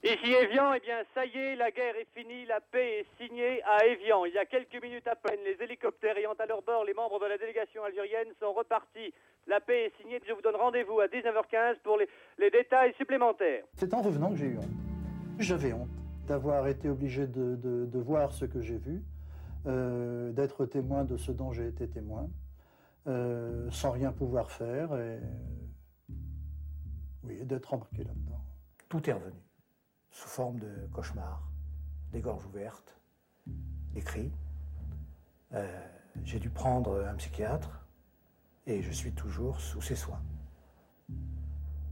Ici 0.06 0.34
Evian, 0.34 0.72
eh 0.76 0.80
bien 0.82 1.02
ça 1.16 1.26
y 1.26 1.36
est, 1.36 1.56
la 1.56 1.72
guerre 1.72 1.96
est 1.96 2.06
finie, 2.14 2.46
la 2.46 2.62
paix 2.62 3.00
est 3.00 3.08
signée 3.18 3.64
à 3.64 3.88
Evian. 3.88 4.24
Il 4.26 4.36
y 4.36 4.38
a 4.38 4.46
quelques 4.46 4.80
minutes 4.80 5.08
à 5.08 5.16
peine, 5.16 5.40
les 5.44 5.58
hélicoptères 5.64 6.16
ayant 6.16 6.34
à 6.38 6.46
leur 6.46 6.62
bord 6.62 6.86
les 6.86 6.94
membres 6.94 7.20
de 7.20 7.26
la 7.26 7.40
délégation 7.40 7.84
algérienne 7.84 8.28
sont 8.40 8.54
repartis. 8.54 9.12
La 9.48 9.60
paix 9.60 9.86
est 9.86 10.00
signée, 10.00 10.22
je 10.28 10.32
vous 10.32 10.44
donne 10.44 10.58
rendez-vous 10.58 11.00
à 11.00 11.08
19h15 11.08 11.80
pour 11.84 11.98
les, 11.98 12.52
détails 12.52 12.94
supplémentaires. 13.00 13.64
C'est 13.74 13.96
en 13.96 14.04
revenant 14.04 14.30
que 14.30 14.36
j'ai 14.36 14.46
eu 14.46 14.58
honte. 14.60 14.70
J'avais 15.40 15.74
honte 15.74 15.90
d'avoir 16.28 16.68
été 16.68 16.88
obligé 16.88 17.26
de, 17.26 18.00
voir 18.00 18.32
ce 18.32 18.46
que 18.46 18.62
j'ai 18.62 18.78
vu, 18.78 19.02
euh, 19.66 20.32
d'être 20.34 20.68
témoin 20.68 21.04
de 21.04 21.18
ce 21.18 21.32
dont 21.32 21.52
j'ai 21.52 21.66
été 21.66 21.90
témoin, 21.90 22.30
euh, 23.08 23.72
sans 23.72 23.90
rien 23.90 24.12
pouvoir 24.12 24.52
faire, 24.52 24.96
et 25.00 25.18
oui, 27.24 27.44
d'être 27.44 27.74
embarqué 27.74 28.04
là-dedans. 28.04 28.40
Tout 28.88 29.10
est 29.10 29.14
revenu 29.14 29.45
sous 30.16 30.30
forme 30.30 30.60
de 30.60 30.88
cauchemars, 30.94 31.44
des 32.14 32.22
gorges 32.22 32.46
ouvertes, 32.46 32.98
des 33.94 34.02
cris. 34.02 34.32
Euh, 35.54 35.68
j'ai 36.24 36.40
dû 36.40 36.50
prendre 36.50 37.06
un 37.06 37.16
psychiatre 37.16 37.86
et 38.66 38.82
je 38.82 38.92
suis 38.92 39.12
toujours 39.12 39.60
sous 39.60 39.82
ses 39.82 39.96
soins. 39.96 40.22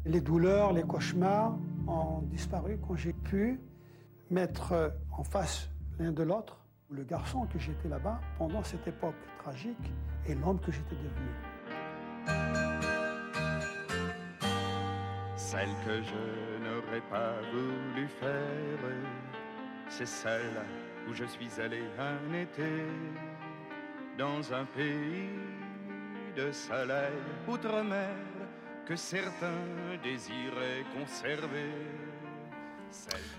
Les 0.06 0.22
douleurs, 0.22 0.72
les 0.72 0.84
cauchemars 0.84 1.58
ont 1.86 2.22
disparu 2.22 2.80
quand 2.88 2.96
j'ai 2.96 3.12
pu 3.12 3.60
mettre 4.30 4.94
en 5.12 5.26
face 5.26 5.70
l'un 6.00 6.14
de 6.14 6.24
l'autre 6.24 6.62
le 6.90 7.04
garçon 7.04 7.46
que 7.48 7.60
j'étais 7.60 7.90
là-bas 7.90 8.22
pendant 8.38 8.64
cette 8.64 8.88
époque 8.88 9.16
tragique 9.40 9.92
et 10.28 10.36
l'homme 10.36 10.62
que 10.62 10.72
j'étais 10.72 10.96
devenu. 10.96 12.63
Celle 15.54 15.76
que 15.86 16.02
je 16.02 16.64
n'aurais 16.66 17.02
pas 17.12 17.36
voulu 17.52 18.08
faire, 18.20 18.90
c'est 19.88 20.08
celle 20.08 20.66
où 21.08 21.14
je 21.14 21.26
suis 21.26 21.62
allé 21.62 21.84
un 22.00 22.34
été 22.34 22.88
dans 24.18 24.52
un 24.52 24.66
pays 24.66 25.30
de 26.36 26.52
soleil 26.52 27.22
outre-mer 27.48 28.16
que 28.88 28.96
certains 28.96 29.70
désiraient 30.04 30.86
conserver. 30.98 31.70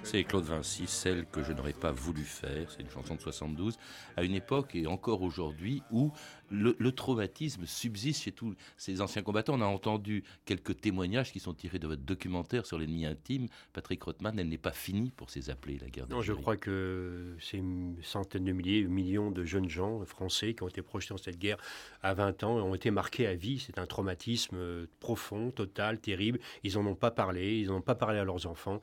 C'est 0.04 0.22
Claude 0.22 0.44
Vinci, 0.44 0.86
celle 0.86 1.24
que 1.24 1.42
je 1.42 1.54
n'aurais 1.54 1.72
pas 1.72 1.90
voulu 1.90 2.24
faire, 2.24 2.70
c'est 2.70 2.82
une 2.82 2.90
chanson 2.90 3.14
de 3.14 3.20
72, 3.22 3.78
à 4.18 4.22
une 4.22 4.34
époque 4.34 4.74
et 4.74 4.86
encore 4.86 5.22
aujourd'hui 5.22 5.82
où 5.90 6.12
le, 6.50 6.92
traumatisme 6.92 7.64
subsiste 7.64 8.22
chez 8.22 8.32
tous 8.32 8.54
ces 8.76 9.00
anciens 9.00 9.22
combattants. 9.22 9.54
On 9.54 9.62
a 9.62 9.66
entendu 9.66 10.22
quelques 10.44 10.80
témoignages 10.80 11.32
qui 11.32 11.40
sont 11.40 11.54
tirés 11.54 11.78
de 11.78 11.86
votre 11.86 12.02
documentaire 12.02 12.66
sur 12.66 12.78
l'ennemi 12.78 13.06
intime. 13.06 13.48
Patrick 13.72 14.02
Rothman, 14.02 14.38
elle 14.38 14.48
n'est 14.48 14.58
pas 14.58 14.72
finie 14.72 15.10
pour 15.10 15.30
ces 15.30 15.48
appelés, 15.48 15.78
la 15.80 15.88
guerre 15.88 16.06
Non, 16.08 16.20
je 16.20 16.34
crois 16.34 16.58
que 16.58 17.34
c'est 17.40 17.56
une 17.56 17.96
centaine 18.02 18.44
de 18.44 18.52
milliers, 18.52 18.84
millions 18.84 19.30
de 19.30 19.44
jeunes 19.44 19.70
gens 19.70 20.04
français 20.04 20.54
qui 20.54 20.62
ont 20.62 20.68
été 20.68 20.82
projetés 20.82 21.14
dans 21.14 21.18
cette 21.18 21.38
guerre 21.38 21.56
à 22.02 22.12
20 22.12 22.44
ans 22.44 22.56
ont 22.58 22.74
été 22.74 22.90
marqués 22.90 23.26
à 23.26 23.34
vie. 23.34 23.58
C'est 23.58 23.78
un 23.78 23.86
traumatisme 23.86 24.56
euh, 24.56 24.86
profond, 25.00 25.50
total, 25.50 25.98
terrible. 25.98 26.38
Ils 26.62 26.74
n'en 26.74 26.86
ont 26.86 26.94
pas 26.94 27.10
parlé, 27.10 27.58
ils 27.58 27.68
n'en 27.68 27.76
ont 27.76 27.80
pas 27.80 27.94
parlé 27.94 28.18
à 28.18 28.24
leurs 28.24 28.46
enfants. 28.46 28.80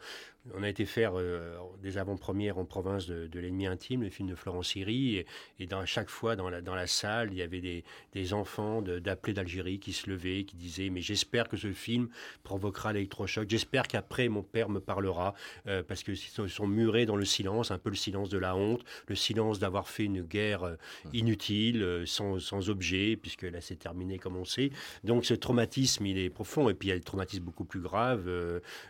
On 0.56 0.64
a 0.64 0.70
été 0.70 0.86
faire 0.86 1.12
euh, 1.16 1.56
des 1.84 2.00
avant-premières 2.00 2.58
en 2.58 2.66
province 2.66 3.06
de, 3.06 3.40
l'ennemi 3.40 3.68
intime, 3.68 4.02
le 4.02 4.10
film 4.10 4.28
de 4.28 4.34
Florence 4.34 4.70
Siri, 4.70 5.18
et, 5.18 5.28
et, 5.60 5.70
chaque 5.86 6.10
fois 6.10 6.36
dans 6.36 6.50
la, 6.50 6.88
salle, 6.88 7.30
il 7.32 7.38
y 7.38 7.44
avait 7.44 7.84
des, 8.14 8.34
enfants 8.34 8.82
d'appelés 8.82 9.34
d'Algérie 9.34 9.80
qui 9.80 9.94
se 9.94 10.10
levaient, 10.10 10.44
qui 10.44 10.56
disaient 10.56 10.90
Mais 10.90 11.02
j'espère 11.02 11.48
que 11.48 11.58
ce 11.58 11.72
film 11.74 12.10
provoquera 12.44 12.92
l'électrochoc, 12.92 13.48
j'espère 13.50 13.88
qu'après 13.88 14.30
mon 14.30 14.42
père 14.42 14.70
me 14.70 14.80
parlera, 14.80 15.36
euh, 15.68 15.84
parce 15.84 16.02
qu'ils 16.02 16.18
sont, 16.18 16.48
sont, 16.48 16.68
murés 16.68 17.06
dans 17.06 17.18
le 17.18 17.26
silence, 17.26 17.70
un 17.70 17.78
peu 17.78 17.92
le 17.92 17.96
silence 17.96 18.30
de 18.30 18.40
la 18.40 18.56
honte, 18.56 18.84
le 19.08 19.16
silence 19.16 19.60
d'avoir 19.60 19.90
fait 19.90 20.06
une 20.06 20.24
guerre 20.24 20.64
euh, 20.64 20.76
inutile, 21.14 22.04
sans, 22.08 22.40
sans 22.40 22.70
objet, 22.72 23.16
puisque 23.16 23.44
là 23.44 23.62
c'est 23.62 23.76
terminé 23.76 24.18
comme 24.18 24.38
on 24.38 24.46
sait. 24.46 24.72
Donc 25.04 25.24
ce 25.24 25.36
traumatisme, 25.36 26.04
il 26.08 26.18
est 26.18 26.32
profond, 26.32 26.68
et 26.68 26.74
puis 26.74 26.88
il 26.88 26.92
y 26.92 26.94
a 26.94 26.98
des 26.98 27.04
traumatismes 27.04 27.44
beaucoup 27.44 27.66
plus 27.66 27.82
graves. 27.82 28.28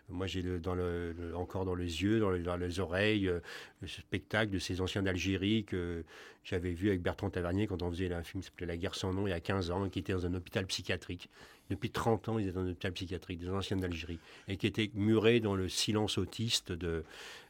moi 0.07 0.27
j'ai 0.27 0.43
dans 0.43 0.75
le 0.75 1.13
encore 1.41 1.65
dans 1.65 1.75
les 1.75 2.03
yeux, 2.03 2.19
dans 2.19 2.55
les, 2.55 2.79
oreilles, 2.79 3.27
euh, 3.27 3.39
le 3.81 3.87
spectacle 3.87 4.51
de 4.51 4.59
ces 4.59 4.81
anciens 4.81 5.03
d'Algérie 5.03 5.63
que 5.63 6.03
j'avais 6.43 6.71
vu 6.71 6.89
avec 6.89 7.01
Bertrand 7.01 7.29
Tavernier 7.29 7.67
quand 7.67 7.81
on 7.81 7.91
faisait 7.91 8.11
un 8.13 8.23
film 8.23 8.41
qui 8.41 8.47
s'appelait 8.47 8.67
La 8.67 8.77
guerre 8.77 8.95
sans 8.95 9.13
nom 9.13 9.27
il 9.27 9.31
y 9.31 9.33
a 9.33 9.39
15 9.39 9.71
ans, 9.71 9.89
qui 9.89 9.99
était 9.99 10.13
dans 10.13 10.25
un 10.25 10.33
hôpital 10.33 10.65
psychiatrique. 10.65 11.29
Depuis 11.69 11.89
30 11.89 12.29
ans, 12.29 12.39
ils 12.39 12.47
étaient 12.47 12.55
dans 12.55 12.65
un 12.65 12.71
hôpital 12.71 12.93
psychiatrique, 12.93 13.39
des 13.39 13.49
anciens 13.49 13.77
d'Algérie, 13.77 14.19
et 14.47 14.57
qui 14.57 14.67
étaient 14.67 14.91
murés 14.93 15.39
dans 15.39 15.55
le 15.55 15.69
silence 15.69 16.17
autiste 16.17 16.71
de, 16.71 17.03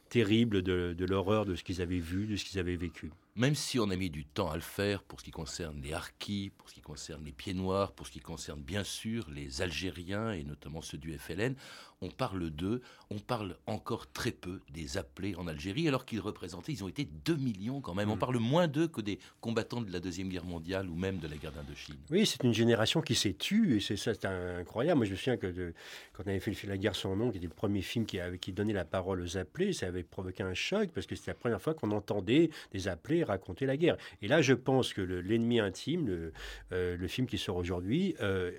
terrible 0.08 0.62
de 0.62 1.04
l'horreur 1.04 1.44
de 1.44 1.54
ce 1.54 1.64
qu'ils 1.64 1.80
avaient 1.80 1.98
vu, 1.98 2.26
de 2.26 2.36
ce 2.36 2.44
qu'ils 2.44 2.58
avaient 2.58 2.76
vécu. 2.76 3.10
Même 3.34 3.54
si 3.54 3.78
on 3.78 3.88
a 3.88 3.96
mis 3.96 4.10
du 4.10 4.26
temps 4.26 4.50
à 4.50 4.56
le 4.56 4.60
faire 4.60 5.02
pour 5.02 5.20
ce 5.20 5.24
qui 5.24 5.30
concerne 5.30 5.80
les 5.80 5.94
harkis, 5.94 6.50
pour 6.50 6.68
ce 6.68 6.74
qui 6.74 6.82
concerne 6.82 7.24
les 7.24 7.32
pieds 7.32 7.54
noirs, 7.54 7.92
pour 7.92 8.06
ce 8.06 8.12
qui 8.12 8.20
concerne 8.20 8.60
bien 8.60 8.84
sûr 8.84 9.30
les 9.30 9.62
Algériens 9.62 10.32
et 10.32 10.44
notamment 10.44 10.82
ceux 10.82 10.98
du 10.98 11.16
FLN, 11.16 11.54
on 12.02 12.10
parle 12.10 12.50
d'eux, 12.50 12.82
on 13.10 13.18
parle 13.18 13.56
encore 13.66 14.10
très 14.12 14.32
peu 14.32 14.60
des 14.74 14.98
appelés 14.98 15.34
en 15.36 15.46
Algérie, 15.46 15.86
alors 15.88 16.04
qu'ils 16.04 16.20
représentaient, 16.20 16.72
ils 16.72 16.84
ont 16.84 16.88
été 16.88 17.08
2 17.24 17.36
millions 17.36 17.80
quand 17.80 17.94
même. 17.94 18.10
On 18.10 18.16
mm. 18.16 18.18
parle 18.18 18.38
moins 18.38 18.66
d'eux 18.66 18.88
que 18.88 19.00
des 19.00 19.18
combattants 19.40 19.80
de 19.80 19.92
la 19.92 20.00
Deuxième 20.00 20.28
Guerre 20.28 20.44
mondiale 20.44 20.90
ou 20.90 20.96
même 20.96 21.18
de 21.18 21.28
la 21.28 21.36
guerre 21.36 21.52
d'Indochine. 21.52 21.96
Oui, 22.10 22.26
c'est 22.26 22.42
une 22.42 22.52
génération 22.52 23.00
qui 23.00 23.14
s'est 23.14 23.34
tue, 23.34 23.76
et 23.76 23.80
c'est 23.80 23.96
ça, 23.96 24.14
c'est 24.14 24.26
incroyable. 24.26 24.98
Moi, 24.98 25.06
je 25.06 25.12
me 25.12 25.16
souviens 25.16 25.36
que 25.36 25.72
quand 26.12 26.24
on 26.26 26.28
avait 26.28 26.40
fait 26.40 26.50
le 26.50 26.56
film 26.56 26.70
La 26.72 26.78
guerre 26.78 26.96
sans 26.96 27.14
nom, 27.16 27.30
qui 27.30 27.38
était 27.38 27.46
le 27.46 27.54
premier 27.54 27.82
film 27.82 28.04
qui, 28.04 28.18
avait, 28.18 28.38
qui 28.38 28.52
donnait 28.52 28.72
la 28.72 28.84
parole 28.84 29.22
aux 29.22 29.36
appelés, 29.36 29.72
ça 29.72 29.86
avait 29.86 30.02
provoqué 30.02 30.42
un 30.42 30.54
choc, 30.54 30.90
parce 30.92 31.06
que 31.06 31.14
c'était 31.14 31.30
la 31.30 31.36
première 31.36 31.62
fois 31.62 31.74
qu'on 31.74 31.92
entendait 31.92 32.50
des 32.72 32.88
appelés 32.88 33.21
raconter 33.24 33.66
la 33.66 33.76
guerre. 33.76 33.96
Et 34.20 34.28
là, 34.28 34.42
je 34.42 34.54
pense 34.54 34.92
que 34.92 35.02
L'ennemi 35.02 35.60
intime, 35.60 36.06
le, 36.06 36.32
euh, 36.72 36.96
le, 36.96 37.08
film 37.08 37.26
qui 37.26 37.38
sort 37.38 37.56
aujourd'hui, 37.56 38.14
euh, 38.20 38.52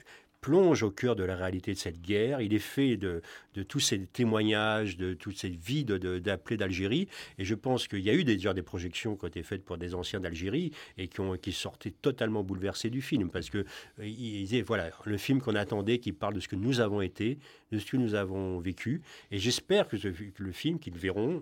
plonge 0.44 0.84
au 0.84 0.92
cœur 0.92 1.16
de 1.16 1.24
la 1.24 1.36
réalité 1.36 1.74
de 1.74 1.80
cette 1.80 2.02
guerre. 2.02 2.42
Il 2.42 2.54
est 2.54 2.60
fait 2.60 2.98
de, 2.98 3.22
tous 3.68 3.80
ces 3.80 4.06
témoignages, 4.06 4.98
de 4.98 5.14
toute 5.14 5.38
cette 5.38 5.56
vie 5.56 5.86
d'appelés 5.86 6.58
d'Algérie. 6.58 7.08
Et 7.38 7.46
je 7.46 7.56
pense 7.56 7.88
qu'il 7.88 8.02
y 8.02 8.10
a 8.10 8.14
eu 8.14 8.26
déjà 8.26 8.54
des 8.54 8.62
projections 8.62 9.16
qui 9.16 9.24
ont 9.24 9.28
été 9.30 9.42
faites 9.42 9.64
pour 9.64 9.78
des 9.78 9.96
anciens 9.96 10.20
d'Algérie 10.20 10.72
et 10.98 11.08
qui, 11.08 11.22
ont, 11.22 11.38
qui 11.38 11.54
sortaient 11.54 11.94
totalement 12.02 12.44
bouleversés 12.44 12.90
du 12.90 13.02
film. 13.02 13.30
Parce 13.30 13.50
que 13.50 13.60
euh, 14.00 14.06
ils 14.06 14.64
voilà, 14.64 14.92
le 15.06 15.18
film 15.18 15.42
qu'on 15.42 15.56
attendait, 15.56 16.00
qui 16.00 16.12
parle 16.12 16.34
de 16.34 16.42
ce 16.42 16.50
que 16.50 16.58
nous 16.58 16.82
avons 16.82 17.02
été, 17.02 17.40
de 17.72 17.80
ce 17.80 17.86
que 17.86 17.98
nous 17.98 18.14
avons 18.14 18.60
vécu. 18.60 19.02
Et 19.32 19.38
j'espère 19.38 19.88
que, 19.88 19.96
le 20.38 20.52
film 20.52 20.78
qu'ils 20.78 20.98
verront 20.98 21.42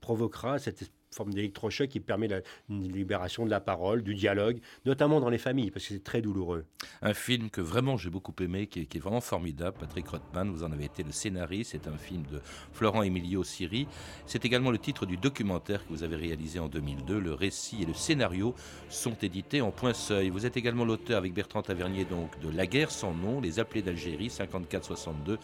provoquera 0.00 0.60
cette 0.60 0.92
forme 1.14 1.32
d'électrochoc 1.32 1.88
qui 1.88 2.00
permet 2.00 2.28
la 2.28 2.40
libération 2.68 3.44
de 3.44 3.50
la 3.50 3.60
parole, 3.60 4.02
du 4.02 4.14
dialogue, 4.14 4.58
notamment 4.86 5.20
dans 5.20 5.30
les 5.30 5.38
familles, 5.38 5.70
parce 5.70 5.86
que 5.86 5.94
c'est 5.94 6.04
très 6.04 6.22
douloureux. 6.22 6.64
Un 7.00 7.14
film 7.14 7.50
que 7.50 7.60
vraiment 7.60 7.96
j'ai 7.96 8.10
beaucoup 8.10 8.34
aimé, 8.40 8.66
qui 8.66 8.80
est, 8.80 8.98
vraiment 8.98 9.20
formidable. 9.20 9.76
Patrick 9.80 10.08
Rothman, 10.08 10.50
vous 10.50 10.62
en 10.62 10.72
avez 10.72 10.84
été 10.84 11.02
le 11.02 11.12
scénariste. 11.12 11.72
C'est 11.72 11.88
un 11.88 11.96
film 11.96 12.22
de 12.30 12.40
Florent 12.72 13.02
Emilio 13.02 13.42
Siri. 13.44 13.86
C'est 14.26 14.44
également 14.44 14.70
le 14.70 14.78
titre 14.78 15.06
du 15.06 15.16
documentaire 15.16 15.84
que 15.86 15.92
vous 15.92 16.02
avez 16.02 16.16
réalisé 16.16 16.58
en 16.58 16.68
2002. 16.68 17.18
Le 17.18 17.34
récit 17.34 17.82
et 17.82 17.86
le 17.86 17.94
scénario 17.94 18.54
sont 18.88 19.16
édités 19.22 19.60
en 19.60 19.70
point 19.70 19.94
seuil. 19.94 20.30
Vous 20.30 20.46
êtes 20.46 20.56
également 20.56 20.84
l'auteur 20.84 21.18
avec 21.18 21.34
Bertrand 21.34 21.62
Tavernier 21.62 22.04
donc 22.04 22.38
de 22.40 22.50
La 22.50 22.66
guerre 22.66 22.90
sans 22.90 23.14
nom, 23.14 23.40
Les 23.40 23.58
appelés 23.58 23.82
d'Algérie 23.82 24.28
54-62 24.28 25.38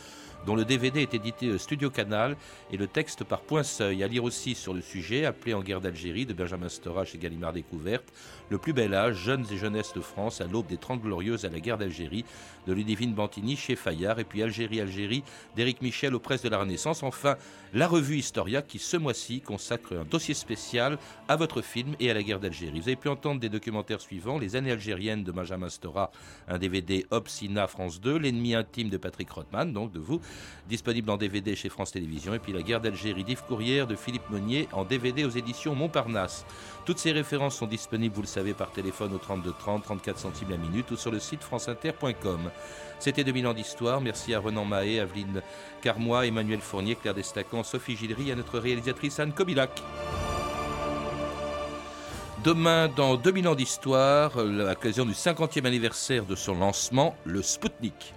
dont 0.47 0.55
le 0.55 0.65
DVD 0.65 1.03
est 1.03 1.15
édité 1.15 1.57
Studio 1.59 1.91
Canal 1.91 2.37
et 2.73 2.77
le 2.77 2.87
texte 2.87 3.25
par 3.25 3.41
point 3.41 3.63
seuil. 3.63 4.03
À 4.03 4.09
lire 4.09 4.25
aussi 4.25 4.55
sur 4.55 4.75
le 4.75 4.81
sujet, 4.81 5.25
appelé 5.25 5.55
en 5.55 5.63
guerre 5.63 5.81
d'Algérie 5.81 6.27
de 6.27 6.33
Benjamin 6.33 6.69
Stora 6.69 7.05
chez 7.05 7.19
Gallimard 7.19 7.53
Découverte, 7.53 8.05
Le 8.51 8.59
plus 8.59 8.73
bel 8.73 8.95
âge, 8.95 9.17
jeunes 9.17 9.45
et 9.53 9.59
jeunesse 9.59 9.93
de 9.95 10.01
France 10.01 10.41
à 10.41 10.47
l'aube 10.47 10.67
des 10.67 10.79
Trente 10.79 11.03
Glorieuses 11.03 11.45
à 11.45 11.51
la 11.51 11.61
guerre 11.61 11.77
d'Algérie 11.77 12.25
de 12.67 12.73
Ludivine 12.73 13.15
Bantini 13.15 13.57
chez 13.57 13.77
Fayard 13.77 14.21
et 14.21 14.25
puis 14.25 14.43
Algérie 14.43 14.81
Algérie 14.81 15.23
d'Éric 15.57 15.83
Michel 15.83 16.15
aux 16.15 16.21
presses 16.21 16.43
de 16.43 16.49
la 16.49 16.59
Renaissance. 16.59 17.03
Enfin, 17.03 17.37
la 17.75 17.87
revue 17.87 18.17
Historia 18.17 18.63
qui 18.63 18.79
ce 18.79 18.97
mois-ci 18.97 19.41
consacre 19.41 19.95
un 19.95 20.05
dossier 20.05 20.35
spécial 20.35 20.99
à 21.29 21.37
votre 21.37 21.61
film 21.61 21.95
et 22.01 22.11
à 22.11 22.15
la 22.15 22.23
guerre 22.23 22.41
d'Algérie. 22.41 22.81
Vous 22.81 22.89
avez 22.89 22.97
pu 22.97 23.09
entendre 23.09 23.41
des 23.41 23.49
documentaires 23.49 24.01
suivants 24.01 24.39
Les 24.39 24.57
années 24.57 24.73
algériennes 24.73 25.25
de 25.25 25.33
Benjamin 25.33 25.69
Stora, 25.69 26.11
un 26.47 26.59
DVD 26.59 27.07
Obsina 27.11 27.67
France 27.67 28.01
2, 28.01 28.19
L'ennemi 28.19 28.55
intime 28.55 28.89
de 28.89 28.97
Patrick 28.97 29.31
Rothman, 29.31 29.73
donc 29.73 29.93
de 29.93 29.99
vous, 29.99 30.21
disponible 30.69 31.11
en 31.11 31.17
DVD 31.17 31.57
chez 31.57 31.69
France 31.69 31.93
Télévisions, 31.93 32.35
et 32.35 32.39
puis 32.39 32.53
La 32.53 32.63
guerre 32.63 32.81
d'Algérie 32.81 33.25
d'Yves 33.25 33.43
Courrière 33.47 33.87
de 33.87 33.97
Philippe 33.97 34.29
Meunier 34.31 34.69
en 34.73 34.85
DVD 34.85 35.25
aux 35.25 35.31
éditions 35.31 35.75
Montparnasse. 35.75 36.45
Toutes 36.85 36.99
ces 36.99 37.13
références 37.13 37.57
sont 37.57 37.67
disponibles, 37.67 38.15
vous 38.15 38.23
le 38.23 38.27
savez, 38.27 38.55
par 38.55 38.71
téléphone 38.71 39.15
au 39.15 39.19
32 39.19 39.53
30, 39.59 39.83
34 39.85 40.19
centimes 40.19 40.51
la 40.51 40.57
minute 40.57 40.91
ou 40.91 40.97
sur 40.97 41.11
le 41.11 41.19
site 41.19 41.43
franceinter.com. 41.43 42.51
C'était 42.99 43.25
2000 43.25 43.47
ans 43.47 43.55
d'histoire. 43.55 44.01
Merci 44.01 44.35
à 44.35 44.41
Renan 44.41 44.65
Mahé, 44.65 45.01
Aveline 45.01 45.43
Carmois, 45.81 46.27
Emmanuel 46.27 46.61
Fournier, 46.61 46.97
Claire 46.97 47.15
Destacan, 47.15 47.63
Sophie 47.63 47.97
Gildery 47.97 48.29
et 48.29 48.33
à 48.33 48.37
notre 48.37 48.59
réalisatrice 48.59 49.21
Anne 49.21 49.33
Kobilac. 49.33 49.83
Demain, 52.45 52.89
dans 52.89 53.17
2000 53.17 53.49
ans 53.49 53.55
d'histoire, 53.55 54.43
l'occasion 54.43 55.05
du 55.05 55.13
50e 55.13 55.67
anniversaire 55.67 56.25
de 56.25 56.37
son 56.37 56.55
lancement, 56.55 57.17
le 57.25 57.43
Spoutnik. 57.43 58.15